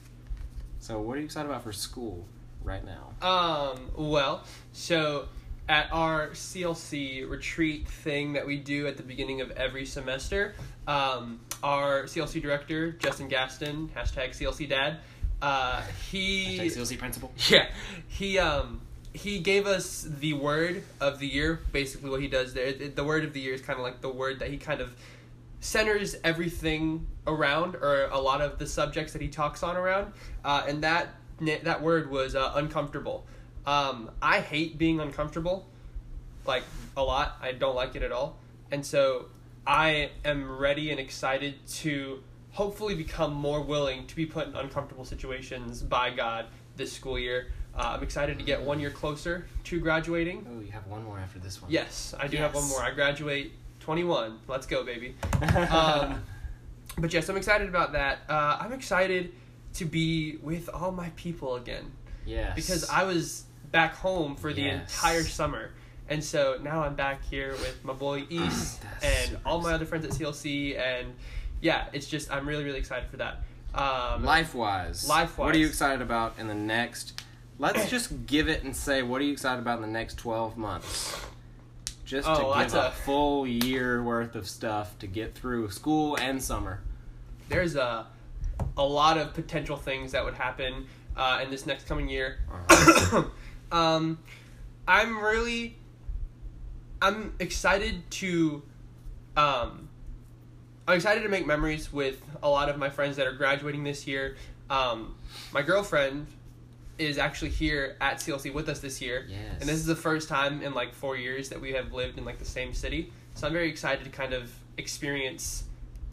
So, 0.79 0.99
what 0.99 1.15
are 1.15 1.19
you 1.19 1.25
excited 1.25 1.47
about 1.49 1.63
for 1.63 1.71
school 1.71 2.25
right 2.63 2.83
now? 2.85 3.13
Um, 3.27 3.91
well, 3.95 4.43
so 4.73 5.27
at 5.67 5.87
our 5.91 6.29
CLC 6.29 7.29
retreat 7.29 7.87
thing 7.87 8.33
that 8.33 8.45
we 8.45 8.57
do 8.57 8.87
at 8.87 8.97
the 8.97 9.03
beginning 9.03 9.41
of 9.41 9.51
every 9.51 9.85
semester, 9.85 10.55
um, 10.87 11.39
our 11.63 12.03
CLC 12.03 12.41
director, 12.41 12.91
Justin 12.91 13.27
Gaston, 13.27 13.89
hashtag 13.95 14.29
CLC 14.31 14.67
dad, 14.67 14.97
uh, 15.41 15.81
he 16.11 16.57
CLC 16.59 16.97
principal. 16.97 17.31
yeah, 17.49 17.67
he 18.07 18.37
um 18.39 18.81
he 19.13 19.39
gave 19.39 19.65
us 19.65 20.05
the 20.19 20.33
word 20.33 20.83
of 20.99 21.19
the 21.19 21.27
year. 21.27 21.59
Basically, 21.71 22.09
what 22.09 22.21
he 22.21 22.27
does 22.27 22.53
there, 22.53 22.65
it- 22.65 22.95
the 22.95 23.03
word 23.03 23.23
of 23.23 23.33
the 23.33 23.39
year 23.39 23.53
is 23.53 23.61
kind 23.61 23.77
of 23.79 23.83
like 23.83 24.01
the 24.01 24.09
word 24.09 24.39
that 24.39 24.49
he 24.49 24.57
kind 24.57 24.81
of 24.81 24.95
centers 25.61 26.15
everything 26.23 27.05
around, 27.27 27.75
or 27.75 28.05
a 28.11 28.19
lot 28.19 28.41
of 28.41 28.57
the 28.59 28.67
subjects 28.67 29.13
that 29.13 29.21
he 29.21 29.27
talks 29.27 29.61
on 29.63 29.75
around. 29.77 30.11
Uh, 30.43 30.63
and 30.67 30.83
that 30.83 31.07
that 31.39 31.81
word 31.81 32.09
was 32.09 32.35
uh, 32.35 32.51
uncomfortable. 32.55 33.25
Um, 33.65 34.11
I 34.21 34.39
hate 34.39 34.77
being 34.77 34.99
uncomfortable, 34.99 35.67
like 36.45 36.63
a 36.97 37.03
lot. 37.03 37.37
I 37.41 37.51
don't 37.51 37.75
like 37.75 37.95
it 37.95 38.03
at 38.03 38.11
all, 38.11 38.37
and 38.71 38.85
so 38.85 39.25
I 39.65 40.11
am 40.25 40.57
ready 40.57 40.91
and 40.91 40.99
excited 40.99 41.65
to 41.67 42.23
hopefully 42.51 42.95
become 42.95 43.33
more 43.33 43.61
willing 43.61 44.07
to 44.07 44.15
be 44.15 44.25
put 44.25 44.47
in 44.47 44.55
uncomfortable 44.55 45.05
situations 45.05 45.81
by 45.81 46.09
God 46.09 46.45
this 46.75 46.91
school 46.91 47.19
year. 47.19 47.47
Uh, 47.75 47.93
I'm 47.95 48.03
excited 48.03 48.39
to 48.39 48.43
get 48.43 48.61
one 48.61 48.79
year 48.79 48.89
closer 48.89 49.47
to 49.65 49.79
graduating. 49.79 50.45
Oh, 50.49 50.59
you 50.59 50.71
have 50.71 50.87
one 50.87 51.03
more 51.03 51.19
after 51.19 51.39
this 51.39 51.61
one. 51.61 51.71
Yes, 51.71 52.15
I 52.19 52.27
do 52.27 52.37
have 52.37 52.55
one 52.55 52.67
more. 52.67 52.81
I 52.81 52.91
graduate 52.91 53.53
21. 53.79 54.39
Let's 54.47 54.65
go, 54.65 54.83
baby. 54.83 55.15
Um, 55.69 56.23
but 56.97 57.13
yes, 57.13 57.29
I'm 57.29 57.37
excited 57.37 57.69
about 57.69 57.93
that. 57.93 58.19
Uh, 58.27 58.57
I'm 58.59 58.73
excited 58.73 59.31
to 59.79 59.85
be 59.85 60.37
with 60.41 60.69
all 60.73 60.91
my 60.91 61.09
people 61.15 61.55
again 61.55 61.91
yes. 62.25 62.53
because 62.55 62.89
I 62.89 63.03
was 63.03 63.45
back 63.71 63.95
home 63.95 64.35
for 64.35 64.53
the 64.53 64.63
Yes. 64.63 64.93
entire 64.93 65.23
summer. 65.23 65.71
And 66.09 66.23
so 66.23 66.57
now 66.61 66.83
I'm 66.83 66.95
back 66.95 67.23
here 67.23 67.51
with 67.51 67.83
my 67.85 67.93
boy 67.93 68.25
East 68.29 68.81
and 69.01 69.37
all 69.45 69.61
my 69.61 69.73
other 69.73 69.85
friends 69.85 70.05
at 70.05 70.11
CLC. 70.11 70.77
And 70.77 71.13
yeah, 71.61 71.85
it's 71.93 72.07
just, 72.07 72.31
I'm 72.31 72.47
really, 72.47 72.63
really 72.63 72.79
excited 72.79 73.09
for 73.09 73.17
that. 73.17 73.37
Um, 73.73 74.23
Life 74.25 74.53
wise. 74.55 75.07
Life-wise. 75.07 75.37
What 75.37 75.55
are 75.55 75.57
you 75.59 75.67
excited 75.67 76.01
about 76.01 76.33
in 76.39 76.47
the 76.47 76.55
next? 76.55 77.21
Let's 77.59 77.89
just 77.89 78.25
give 78.25 78.47
it 78.49 78.63
and 78.63 78.75
say, 78.75 79.01
what 79.03 79.21
are 79.21 79.23
you 79.25 79.31
excited 79.33 79.61
about 79.61 79.75
in 79.77 79.81
the 79.83 79.87
next 79.99 80.17
12 80.17 80.57
months? 80.57 81.15
Just 82.05 82.27
Oh, 82.27 82.53
to 82.53 82.63
give 82.63 82.73
a, 82.73 82.87
a- 82.87 82.91
full 82.91 83.45
year 83.45 84.01
worth 84.01 84.35
of 84.35 84.47
stuff 84.47 84.97
to 84.99 85.07
get 85.07 85.35
through 85.35 85.69
school 85.69 86.15
and 86.17 86.41
summer. 86.43 86.81
There's 87.49 87.75
a, 87.75 88.07
a 88.77 88.83
lot 88.83 89.17
of 89.17 89.33
potential 89.33 89.77
things 89.77 90.11
that 90.13 90.23
would 90.23 90.33
happen 90.33 90.87
uh, 91.15 91.39
in 91.43 91.51
this 91.51 91.65
next 91.65 91.85
coming 91.87 92.07
year. 92.09 92.39
Uh-huh. 92.69 93.23
um, 93.71 94.17
I'm 94.87 95.19
really, 95.19 95.75
I'm 97.01 97.33
excited 97.39 98.09
to, 98.11 98.63
um, 99.37 99.89
I'm 100.87 100.95
excited 100.95 101.21
to 101.23 101.29
make 101.29 101.45
memories 101.45 101.91
with 101.93 102.21
a 102.41 102.49
lot 102.49 102.69
of 102.69 102.77
my 102.77 102.89
friends 102.89 103.17
that 103.17 103.27
are 103.27 103.33
graduating 103.33 103.83
this 103.83 104.07
year. 104.07 104.37
Um, 104.69 105.15
my 105.53 105.61
girlfriend 105.61 106.27
is 106.97 107.17
actually 107.17 107.51
here 107.51 107.95
at 108.01 108.17
CLC 108.17 108.53
with 108.53 108.67
us 108.67 108.79
this 108.79 109.01
year, 109.01 109.25
Yes. 109.29 109.39
and 109.61 109.69
this 109.69 109.77
is 109.77 109.85
the 109.85 109.95
first 109.95 110.27
time 110.27 110.61
in 110.61 110.73
like 110.73 110.93
four 110.93 111.15
years 111.15 111.49
that 111.49 111.61
we 111.61 111.71
have 111.71 111.93
lived 111.93 112.17
in 112.17 112.25
like 112.25 112.39
the 112.39 112.45
same 112.45 112.73
city. 112.73 113.11
So 113.35 113.47
I'm 113.47 113.53
very 113.53 113.69
excited 113.69 114.03
to 114.03 114.09
kind 114.09 114.33
of 114.33 114.51
experience 114.77 115.63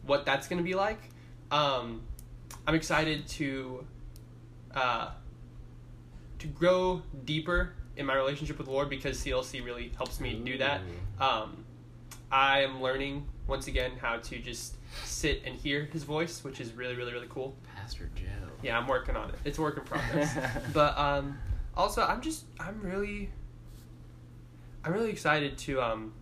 what 0.04 0.24
that's 0.24 0.46
going 0.46 0.58
to 0.58 0.64
be 0.64 0.74
like. 0.74 1.00
Um, 1.50 2.02
I'm 2.66 2.74
excited 2.74 3.28
to 3.28 3.86
uh, 4.74 5.10
to 6.38 6.46
grow 6.48 7.02
deeper 7.24 7.72
in 7.96 8.06
my 8.06 8.14
relationship 8.14 8.58
with 8.58 8.66
the 8.66 8.72
Lord 8.72 8.90
because 8.90 9.22
CLC 9.22 9.64
really 9.64 9.92
helps 9.96 10.20
me 10.20 10.40
do 10.44 10.58
that. 10.58 10.80
Um, 11.20 11.64
I 12.30 12.62
am 12.62 12.82
learning 12.82 13.26
once 13.46 13.68
again 13.68 13.92
how 14.00 14.16
to 14.18 14.38
just 14.38 14.74
sit 15.04 15.42
and 15.46 15.54
hear 15.54 15.84
His 15.92 16.02
voice, 16.02 16.42
which 16.42 16.60
is 16.60 16.72
really, 16.72 16.94
really, 16.94 17.12
really 17.12 17.28
cool. 17.30 17.54
Pastor 17.76 18.10
Joe. 18.14 18.24
Yeah, 18.62 18.78
I'm 18.78 18.88
working 18.88 19.16
on 19.16 19.30
it. 19.30 19.36
It's 19.44 19.58
a 19.58 19.62
work 19.62 19.78
in 19.78 19.84
progress. 19.84 20.36
but 20.74 20.98
um, 20.98 21.38
also, 21.76 22.02
I'm 22.02 22.20
just, 22.20 22.44
I'm 22.58 22.80
really, 22.82 23.30
I'm 24.84 24.92
really 24.92 25.10
excited 25.10 25.56
to, 25.58 25.80
um, 25.80 26.12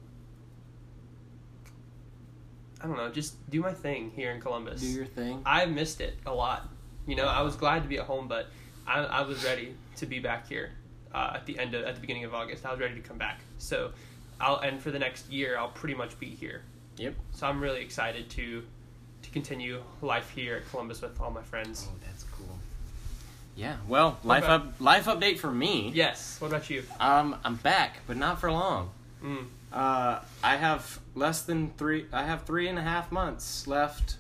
I 2.84 2.86
don't 2.86 2.98
know, 2.98 3.08
just 3.08 3.34
do 3.48 3.62
my 3.62 3.72
thing 3.72 4.12
here 4.14 4.30
in 4.32 4.42
Columbus. 4.42 4.82
Do 4.82 4.88
your 4.88 5.06
thing. 5.06 5.40
I 5.46 5.64
missed 5.64 6.02
it 6.02 6.18
a 6.26 6.34
lot. 6.34 6.68
You 7.06 7.16
know, 7.16 7.26
I 7.26 7.40
was 7.40 7.56
glad 7.56 7.82
to 7.82 7.88
be 7.88 7.96
at 7.96 8.04
home, 8.04 8.28
but 8.28 8.48
I, 8.86 9.00
I 9.00 9.22
was 9.22 9.42
ready 9.42 9.74
to 9.96 10.06
be 10.06 10.18
back 10.18 10.46
here 10.46 10.70
uh, 11.14 11.32
at 11.36 11.46
the 11.46 11.58
end 11.58 11.74
of 11.74 11.84
at 11.86 11.94
the 11.94 12.00
beginning 12.02 12.24
of 12.24 12.34
August. 12.34 12.66
I 12.66 12.72
was 12.72 12.80
ready 12.80 12.94
to 12.96 13.00
come 13.00 13.16
back. 13.16 13.40
So, 13.56 13.92
I'll 14.38 14.58
and 14.58 14.82
for 14.82 14.90
the 14.90 14.98
next 14.98 15.30
year, 15.30 15.56
I'll 15.56 15.70
pretty 15.70 15.94
much 15.94 16.20
be 16.20 16.26
here. 16.26 16.60
Yep. 16.98 17.14
So 17.32 17.46
I'm 17.46 17.58
really 17.58 17.80
excited 17.80 18.28
to 18.30 18.62
to 19.22 19.30
continue 19.30 19.82
life 20.02 20.28
here 20.28 20.56
at 20.56 20.68
Columbus 20.68 21.00
with 21.00 21.18
all 21.22 21.30
my 21.30 21.42
friends. 21.42 21.88
Oh, 21.88 21.94
that's 22.04 22.24
cool. 22.24 22.58
Yeah. 23.56 23.76
Well, 23.88 24.18
life 24.24 24.44
up, 24.44 24.74
life 24.78 25.06
update 25.06 25.38
for 25.38 25.50
me. 25.50 25.90
Yes. 25.94 26.38
What 26.38 26.48
about 26.48 26.68
you? 26.68 26.82
Um, 27.00 27.36
I'm 27.44 27.56
back, 27.56 28.00
but 28.06 28.18
not 28.18 28.40
for 28.40 28.52
long. 28.52 28.90
Mm. 29.22 29.46
Uh, 29.74 30.20
I 30.42 30.56
have 30.56 31.00
less 31.16 31.42
than 31.42 31.72
three. 31.76 32.06
I 32.12 32.22
have 32.22 32.44
three 32.44 32.68
and 32.68 32.78
a 32.78 32.82
half 32.82 33.10
months 33.10 33.66
left 33.66 34.16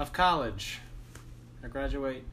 of 0.00 0.12
college. 0.12 0.80
I 1.62 1.68
graduate 1.68 2.24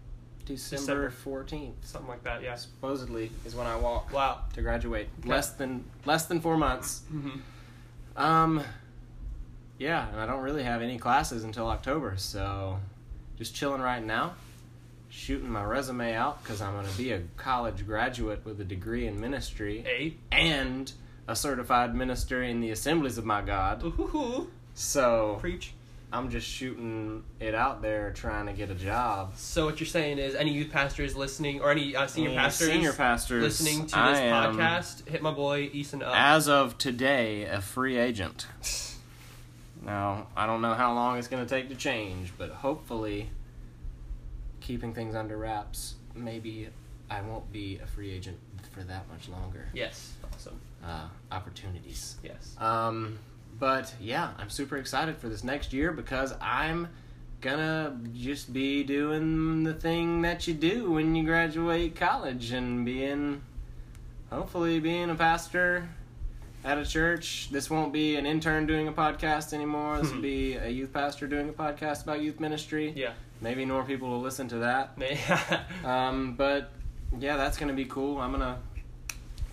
December 0.46 1.12
fourteenth. 1.12 1.76
Something 1.86 2.10
like 2.10 2.24
that. 2.24 2.42
Yeah. 2.42 2.56
Supposedly 2.56 3.32
is 3.46 3.54
when 3.56 3.68
I 3.68 3.76
walk 3.76 4.12
Wow. 4.12 4.40
to 4.54 4.62
graduate. 4.64 5.08
Okay. 5.20 5.30
Less 5.30 5.52
than 5.52 5.86
less 6.06 6.26
than 6.26 6.42
four 6.42 6.58
months. 6.58 7.02
hmm 7.10 7.30
Um, 8.18 8.64
yeah, 9.78 10.10
and 10.10 10.20
I 10.20 10.26
don't 10.26 10.42
really 10.42 10.64
have 10.64 10.82
any 10.82 10.98
classes 10.98 11.44
until 11.44 11.68
October, 11.68 12.16
so 12.18 12.80
just 13.38 13.54
chilling 13.56 13.82
right 13.82 14.04
now, 14.04 14.34
shooting 15.10 15.50
my 15.50 15.64
resume 15.64 16.14
out 16.16 16.42
because 16.44 16.60
I'm 16.62 16.74
going 16.74 16.88
to 16.88 16.98
be 16.98 17.12
a 17.12 17.22
college 17.38 17.86
graduate 17.86 18.44
with 18.46 18.60
a 18.62 18.64
degree 18.66 19.06
in 19.08 19.20
ministry 19.20 19.84
A. 19.88 20.18
and 20.36 20.92
a 21.28 21.36
certified 21.36 21.96
minister 21.96 22.44
in 22.44 22.62
the 22.62 22.72
assemblies 22.72 23.18
of 23.18 23.26
my 23.26 23.42
God. 23.42 23.84
Ooh. 23.84 24.50
So 24.74 25.38
Preach. 25.40 25.74
I'm 26.14 26.30
just 26.30 26.46
shooting 26.46 27.24
it 27.40 27.56
out 27.56 27.82
there, 27.82 28.12
trying 28.12 28.48
to 28.48 28.54
get 28.54 28.70
a 28.70 28.76
job. 28.76 29.34
So 29.38 29.66
what 29.66 29.80
you're 29.80 29.88
saying 29.88 30.18
is, 30.18 30.36
any 30.36 30.52
youth 30.52 30.70
pastors 30.70 31.16
listening, 31.16 31.62
or 31.62 31.72
any 31.72 31.96
uh, 31.96 32.06
senior 32.08 32.32
Any 32.32 32.38
pastors, 32.38 32.68
senior 32.68 32.94
pastors 32.94 33.44
listening 33.44 33.88
to 33.88 33.96
this 33.96 34.20
podcast, 34.20 35.08
hit 35.08 35.22
my 35.22 35.32
boy 35.32 35.70
Easton 35.72 36.04
up. 36.04 36.14
As 36.14 36.50
of 36.50 36.78
today, 36.78 37.44
a 37.44 37.62
free 37.62 37.98
agent. 37.98 38.48
Now, 39.84 40.28
I 40.36 40.46
don't 40.46 40.62
know 40.62 40.74
how 40.74 40.94
long 40.94 41.18
it's 41.18 41.28
going 41.28 41.46
to 41.46 41.50
take 41.50 41.70
to 41.70 41.76
change, 41.76 42.34
but 42.38 42.50
hopefully, 42.50 43.30
keeping 44.60 44.94
things 44.94 45.16
under 45.16 45.38
wraps, 45.38 45.96
maybe 46.14 46.68
I 47.10 47.22
won't 47.22 47.52
be 47.52 47.80
a 47.82 47.88
free 47.88 48.12
agent 48.12 48.38
for 48.74 48.82
that 48.82 49.10
much 49.10 49.30
longer. 49.30 49.68
yes. 49.74 50.14
Awesome. 50.34 50.60
Uh, 50.84 51.08
opportunities. 51.32 52.18
Yes. 52.24 52.56
Um, 52.60 53.20
but 53.60 53.94
yeah, 54.02 54.32
I'm 54.38 54.50
super 54.50 54.78
excited 54.78 55.18
for 55.18 55.30
this 55.30 55.44
next 55.44 55.74
year 55.74 55.92
because 55.92 56.34
I'm 56.42 56.88
gonna 57.42 58.00
just 58.14 58.52
be 58.54 58.84
doing 58.84 59.64
the 59.64 59.74
thing 59.74 60.22
that 60.24 60.48
you 60.48 60.54
do 60.54 60.92
when 60.92 61.16
you 61.16 61.24
graduate 61.24 61.96
college 61.96 62.52
and 62.52 62.86
being, 62.86 63.42
hopefully, 64.30 64.80
being 64.80 65.10
a 65.10 65.16
pastor 65.16 65.90
at 66.64 66.78
a 66.78 66.86
church. 66.86 67.50
This 67.52 67.70
won't 67.70 67.92
be 67.92 68.16
an 68.16 68.26
intern 68.26 68.66
doing 68.68 68.88
a 68.88 68.94
podcast 68.94 69.54
anymore. 69.54 70.00
This 70.00 70.12
will 70.12 70.22
be 70.34 70.56
a 70.56 70.70
youth 70.70 70.94
pastor 70.94 71.28
doing 71.28 71.50
a 71.50 71.54
podcast 71.54 72.04
about 72.04 72.22
youth 72.22 72.40
ministry. 72.40 72.94
Yeah. 72.96 73.14
Maybe 73.42 73.66
more 73.66 73.84
people 73.84 74.10
will 74.10 74.22
listen 74.22 74.48
to 74.50 74.58
that. 74.58 74.98
Um, 75.86 76.36
but 76.36 76.72
yeah, 77.20 77.38
that's 77.38 77.58
gonna 77.58 77.74
be 77.74 77.86
cool. 77.86 78.20
I'm 78.20 78.32
gonna 78.32 78.60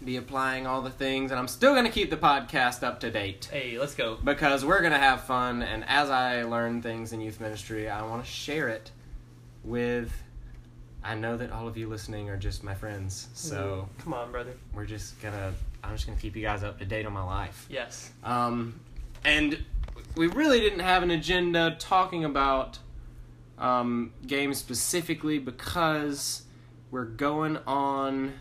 be 0.05 0.17
applying 0.17 0.67
all 0.67 0.83
the 0.83 0.91
things, 0.91 1.31
and 1.31 1.39
I'm 1.39 1.49
still 1.49 1.75
gonna 1.75 1.91
keep 1.91 2.11
the 2.11 2.17
podcast 2.17 2.83
up 2.83 3.01
to 3.01 3.11
date 3.11 3.49
hey, 3.51 3.79
let's 3.79 3.95
go. 3.95 4.17
because 4.23 4.65
we're 4.65 4.83
gonna 4.83 4.99
have 4.99 5.25
fun. 5.25 5.63
And 5.63 5.85
as 5.89 6.11
I 6.11 6.43
learn 6.45 6.83
things 6.83 7.13
in 7.13 7.21
youth 7.21 7.41
ministry, 7.41 7.89
I 7.89 8.03
want 8.03 8.25
to 8.25 8.31
share 8.31 8.69
it 8.69 8.91
with. 9.65 10.13
I 11.03 11.15
know 11.15 11.37
that 11.37 11.53
all 11.53 11.69
of 11.69 11.77
you 11.77 11.89
listening 11.89 12.29
are 12.29 12.37
just 12.37 12.65
my 12.65 12.75
friends, 12.75 13.29
so 13.35 13.89
Come 13.99 14.13
on, 14.15 14.31
brother. 14.33 14.53
we're 14.75 14.85
just 14.87 15.21
gonna. 15.21 15.53
I'm 15.83 15.95
just 15.95 16.07
gonna 16.07 16.19
keep 16.19 16.35
you 16.37 16.43
guys 16.43 16.63
up 16.63 16.79
to 16.81 16.85
date 16.85 17.07
on 17.07 17.13
my 17.13 17.23
life. 17.23 17.67
Yes. 17.71 18.11
Um, 18.25 18.81
and 19.25 19.63
we 20.17 20.27
really 20.27 20.61
didn't 20.61 20.81
have 20.81 21.03
an 21.03 21.11
agenda 21.11 21.77
talking 21.79 22.25
about 22.25 22.79
um, 23.59 24.13
games 24.27 24.59
specifically 24.59 25.39
because 25.39 26.43
we're 26.91 27.05
going 27.05 27.59
on 27.67 28.35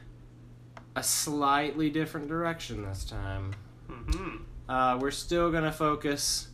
a 0.98 1.04
slightly 1.04 1.92
different 1.92 2.28
direction 2.28 2.84
this 2.84 3.06
time. 3.06 3.54
hmm 3.88 4.38
Uh, 4.68 4.98
we're 5.00 5.12
still 5.12 5.52
going 5.52 5.64
to 5.64 5.72
focus. 5.72 6.48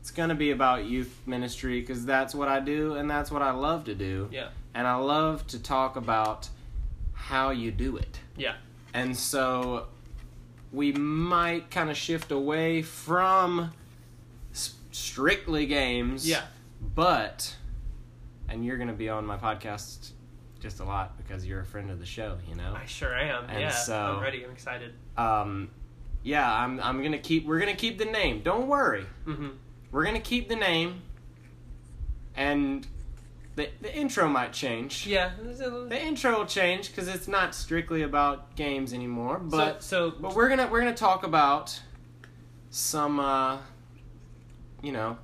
It's 0.00 0.10
going 0.10 0.28
to 0.28 0.34
be 0.36 0.50
about 0.52 0.84
youth 0.84 1.20
ministry 1.26 1.80
because 1.80 2.04
that's 2.04 2.32
what 2.34 2.46
I 2.46 2.60
do 2.60 2.94
and 2.94 3.10
that's 3.10 3.30
what 3.32 3.42
I 3.42 3.50
love 3.50 3.84
to 3.86 3.94
do. 3.94 4.28
Yeah. 4.30 4.48
And 4.74 4.86
I 4.86 4.94
love 4.96 5.46
to 5.48 5.58
talk 5.60 5.96
about 5.96 6.48
how 7.14 7.50
you 7.50 7.72
do 7.72 7.96
it. 7.96 8.20
Yeah. 8.36 8.54
And 8.94 9.16
so 9.16 9.86
we 10.70 10.92
might 10.92 11.70
kind 11.70 11.90
of 11.90 11.96
shift 11.96 12.30
away 12.30 12.82
from 12.82 13.72
strictly 14.92 15.66
games. 15.66 16.28
Yeah. 16.28 16.42
But, 16.94 17.56
and 18.48 18.64
you're 18.64 18.76
going 18.76 18.88
to 18.88 18.94
be 18.94 19.08
on 19.08 19.24
my 19.26 19.38
podcast 19.38 20.10
just 20.60 20.80
a 20.80 20.84
lot 20.84 21.16
because 21.16 21.46
you're 21.46 21.60
a 21.60 21.64
friend 21.64 21.90
of 21.90 21.98
the 21.98 22.06
show, 22.06 22.38
you 22.48 22.54
know? 22.54 22.74
I 22.74 22.86
sure 22.86 23.14
am. 23.14 23.44
And 23.48 23.60
yeah. 23.60 23.70
so- 23.70 24.16
I'm 24.16 24.22
ready. 24.22 24.44
I'm 24.44 24.50
excited. 24.50 24.94
Um, 25.16 25.70
yeah, 26.22 26.52
I'm, 26.52 26.80
I'm 26.80 26.98
going 26.98 27.12
to 27.12 27.18
keep, 27.18 27.46
we're 27.46 27.60
to 27.60 27.74
keep 27.74 27.98
the 27.98 28.04
name. 28.04 28.42
Don't 28.42 28.66
worry. 28.66 29.06
hmm 29.24 29.48
We're 29.92 30.02
going 30.04 30.16
to 30.16 30.20
keep 30.20 30.48
the 30.48 30.56
name. 30.56 31.02
And 32.34 32.86
the, 33.56 33.70
the 33.80 33.94
intro 33.94 34.28
might 34.28 34.52
change. 34.52 35.06
Yeah. 35.06 35.30
The 35.42 35.98
intro 36.00 36.38
will 36.38 36.46
change 36.46 36.90
because 36.90 37.08
it's 37.08 37.26
not 37.26 37.54
strictly 37.54 38.02
about 38.02 38.54
games 38.54 38.92
anymore, 38.92 39.38
but 39.38 39.82
so, 39.82 40.10
so 40.10 40.16
but 40.20 40.34
we're 40.36 40.50
gonna 40.50 40.68
we're 40.70 40.80
gonna 40.80 40.94
talk 40.94 41.24
about 41.24 41.80
some 42.68 43.18
uh, 43.18 43.56
you 44.82 44.92
know 44.92 45.16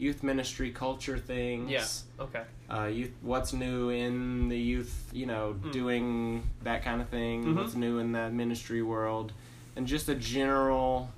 youth 0.00 0.22
ministry 0.22 0.70
culture 0.70 1.18
things. 1.18 1.70
Yeah. 1.70 2.24
Okay. 2.24 2.42
Uh, 2.70 2.86
youth, 2.86 3.10
what's 3.20 3.52
new 3.52 3.90
in 3.90 4.48
the 4.48 4.58
youth? 4.58 5.10
You 5.12 5.26
know, 5.26 5.56
Mm. 5.62 5.72
doing 5.72 6.42
that 6.62 6.82
kind 6.82 7.00
of 7.02 7.08
thing. 7.08 7.44
Mhm. 7.44 7.56
What's 7.56 7.74
new 7.74 7.98
in 7.98 8.12
the 8.12 8.30
ministry 8.30 8.82
world, 8.82 9.32
and 9.76 9.86
just 9.86 10.08
a 10.08 10.14
general 10.14 11.10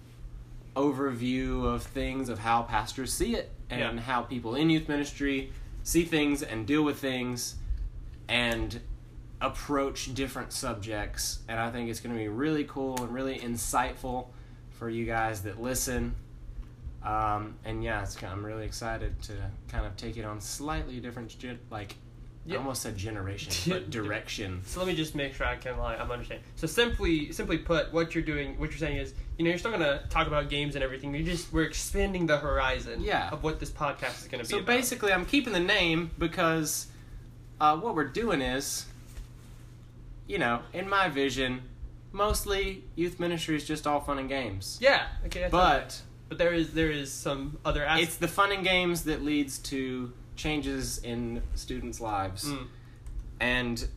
overview 0.74 1.64
of 1.64 1.82
things 1.82 2.28
of 2.28 2.38
how 2.40 2.62
pastors 2.62 3.12
see 3.12 3.34
it 3.34 3.50
and 3.70 3.80
Yeah. 3.96 4.00
how 4.02 4.22
people 4.22 4.54
in 4.54 4.70
youth 4.70 4.88
ministry 4.88 5.52
see 5.82 6.04
things 6.04 6.42
and 6.42 6.66
deal 6.66 6.82
with 6.82 6.98
things 6.98 7.56
and 8.28 8.80
approach 9.40 10.14
different 10.14 10.52
subjects 10.52 11.40
and 11.48 11.58
i 11.60 11.68
think 11.70 11.90
it's 11.90 12.00
going 12.00 12.14
to 12.14 12.18
be 12.18 12.28
really 12.28 12.64
cool 12.64 12.96
and 13.02 13.12
really 13.12 13.38
insightful 13.40 14.28
for 14.70 14.88
you 14.88 15.04
guys 15.04 15.42
that 15.42 15.60
listen 15.60 16.14
um, 17.04 17.54
and 17.64 17.82
yeah 17.82 18.02
it's, 18.02 18.22
i'm 18.22 18.44
really 18.44 18.64
excited 18.64 19.20
to 19.22 19.32
kind 19.68 19.84
of 19.86 19.96
take 19.96 20.16
it 20.16 20.24
on 20.24 20.40
slightly 20.40 21.00
different 21.00 21.34
like 21.70 21.96
Yeah. 22.46 22.56
i 22.56 22.58
almost 22.58 22.82
said 22.82 22.96
generation 22.96 23.52
but 23.72 23.90
direction 23.90 24.62
So 24.64 24.80
let 24.80 24.86
me 24.88 24.94
just 24.94 25.14
make 25.14 25.34
sure 25.34 25.46
I 25.46 25.56
can 25.56 25.78
like 25.78 26.00
I'm 26.00 26.10
understanding. 26.10 26.44
So 26.56 26.66
simply 26.66 27.32
simply 27.32 27.58
put, 27.58 27.92
what 27.92 28.14
you're 28.14 28.24
doing, 28.24 28.58
what 28.58 28.70
you're 28.70 28.78
saying 28.78 28.96
is, 28.98 29.14
you 29.38 29.44
know, 29.44 29.50
you're 29.50 29.58
still 29.58 29.70
gonna 29.70 30.02
talk 30.10 30.26
about 30.26 30.48
games 30.48 30.74
and 30.76 30.82
everything. 30.84 31.14
You 31.14 31.22
just 31.24 31.52
we're 31.52 31.64
expanding 31.64 32.26
the 32.26 32.38
horizon 32.38 33.00
Yeah. 33.02 33.30
of 33.30 33.42
what 33.44 33.58
this 33.60 33.70
podcast 33.70 34.22
is 34.22 34.28
gonna 34.28 34.42
be. 34.44 34.48
So 34.48 34.56
about. 34.58 34.66
basically, 34.66 35.12
I'm 35.12 35.24
keeping 35.26 35.52
the 35.52 35.60
name 35.78 36.10
because 36.18 36.86
uh, 37.60 37.76
what 37.78 37.94
we're 37.94 38.08
doing 38.22 38.40
is, 38.40 38.86
you 40.26 40.38
know, 40.38 40.60
in 40.72 40.88
my 40.88 41.08
vision, 41.08 41.62
mostly 42.12 42.84
youth 42.96 43.18
ministry 43.20 43.56
is 43.56 43.64
just 43.64 43.86
all 43.86 44.00
fun 44.00 44.18
and 44.18 44.28
games. 44.28 44.78
yeah, 44.80 45.06
okay, 45.26 45.48
But 45.50 46.00
but 46.32 46.38
there 46.38 46.54
is 46.54 46.72
there 46.72 46.90
is 46.90 47.12
some 47.12 47.58
other 47.62 47.84
aspects. 47.84 48.08
it's 48.14 48.16
the 48.16 48.26
fun 48.28 48.52
and 48.52 48.64
games 48.64 49.02
that 49.02 49.22
leads 49.22 49.58
to 49.58 50.10
changes 50.34 50.96
in 51.04 51.42
students' 51.54 52.00
lives. 52.00 52.46
Mm, 52.46 52.66
And 53.38 53.88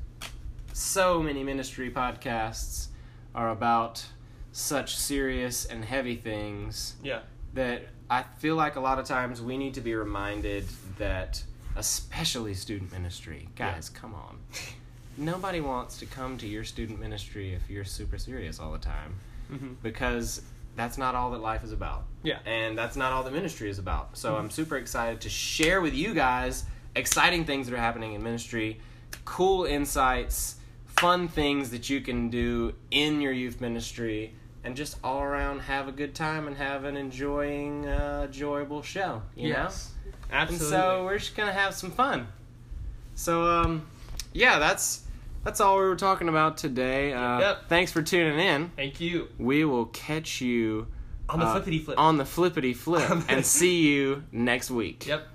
so 0.73 1.23
many 1.23 1.45
ministry 1.45 1.89
podcasts 1.89 2.87
are 3.33 3.51
about 3.51 4.05
such 4.51 4.97
serious 4.97 5.63
and 5.63 5.85
heavy 5.85 6.17
things 6.17 6.95
yeah, 7.01 7.21
that 7.53 7.87
I 8.09 8.23
feel 8.39 8.55
like 8.57 8.75
a 8.75 8.81
lot 8.81 8.99
of 8.99 9.05
times 9.05 9.41
we 9.41 9.57
need 9.57 9.75
to 9.75 9.81
be 9.81 9.95
reminded 9.95 10.65
that, 10.97 11.41
especially 11.77 12.53
student 12.53 12.91
ministry, 12.91 13.47
guys, 13.55 13.87
come 13.87 14.13
on. 14.13 14.39
Nobody 15.17 15.61
wants 15.61 15.99
to 15.99 16.05
come 16.05 16.37
to 16.39 16.47
your 16.47 16.65
student 16.65 16.99
ministry 16.99 17.53
if 17.53 17.69
you're 17.69 17.85
super 17.85 18.17
serious 18.17 18.59
all 18.59 18.73
the 18.73 18.79
time 18.79 19.15
hmm 19.47 19.73
because 19.83 20.41
that's 20.75 20.97
not 20.97 21.15
all 21.15 21.31
that 21.31 21.41
life 21.41 21.63
is 21.63 21.71
about. 21.71 22.03
Yeah. 22.23 22.39
And 22.45 22.77
that's 22.77 22.95
not 22.95 23.13
all 23.13 23.23
that 23.23 23.33
ministry 23.33 23.69
is 23.69 23.79
about. 23.79 24.17
So 24.17 24.35
I'm 24.35 24.49
super 24.49 24.77
excited 24.77 25.21
to 25.21 25.29
share 25.29 25.81
with 25.81 25.93
you 25.93 26.13
guys 26.13 26.65
exciting 26.95 27.45
things 27.45 27.67
that 27.67 27.75
are 27.75 27.79
happening 27.79 28.13
in 28.13 28.23
ministry, 28.23 28.79
cool 29.25 29.65
insights, 29.65 30.55
fun 30.85 31.27
things 31.27 31.69
that 31.71 31.89
you 31.89 32.01
can 32.01 32.29
do 32.29 32.73
in 32.91 33.21
your 33.21 33.33
youth 33.33 33.61
ministry, 33.61 34.33
and 34.63 34.75
just 34.75 34.97
all 35.03 35.21
around 35.21 35.59
have 35.59 35.88
a 35.88 35.91
good 35.91 36.15
time 36.15 36.47
and 36.47 36.57
have 36.57 36.85
an 36.85 36.97
enjoying, 36.97 37.85
uh, 37.85 38.23
enjoyable 38.25 38.81
show. 38.81 39.21
You 39.35 39.49
yes, 39.49 39.91
know? 40.31 40.38
And 40.38 40.57
so 40.57 41.05
we're 41.05 41.19
just 41.19 41.35
gonna 41.35 41.53
have 41.53 41.73
some 41.73 41.91
fun. 41.91 42.27
So 43.15 43.43
um, 43.43 43.85
yeah, 44.33 44.59
that's 44.59 45.04
that's 45.45 45.62
all 45.62 45.77
we 45.77 45.86
were 45.86 45.95
talking 45.95 46.27
about 46.27 46.58
today. 46.58 47.13
Uh, 47.13 47.39
Yep. 47.39 47.58
Thanks 47.69 47.91
for 47.93 48.01
tuning 48.01 48.38
in. 48.39 48.71
Thank 48.75 48.99
you 48.99 49.29
We 49.38 49.63
will 49.63 49.86
catch 49.86 50.41
you 50.41 50.88
on 51.29 51.39
the 51.39 51.45
uh, 51.45 51.53
flippity 51.53 51.79
flip. 51.79 51.97
on 51.99 52.17
the 52.17 52.25
flippity 52.25 52.73
flip 52.73 53.10
and 53.29 53.45
see 53.45 53.88
you 53.88 54.23
next 54.31 54.69
week. 54.69 55.08
Yep. 55.08 55.27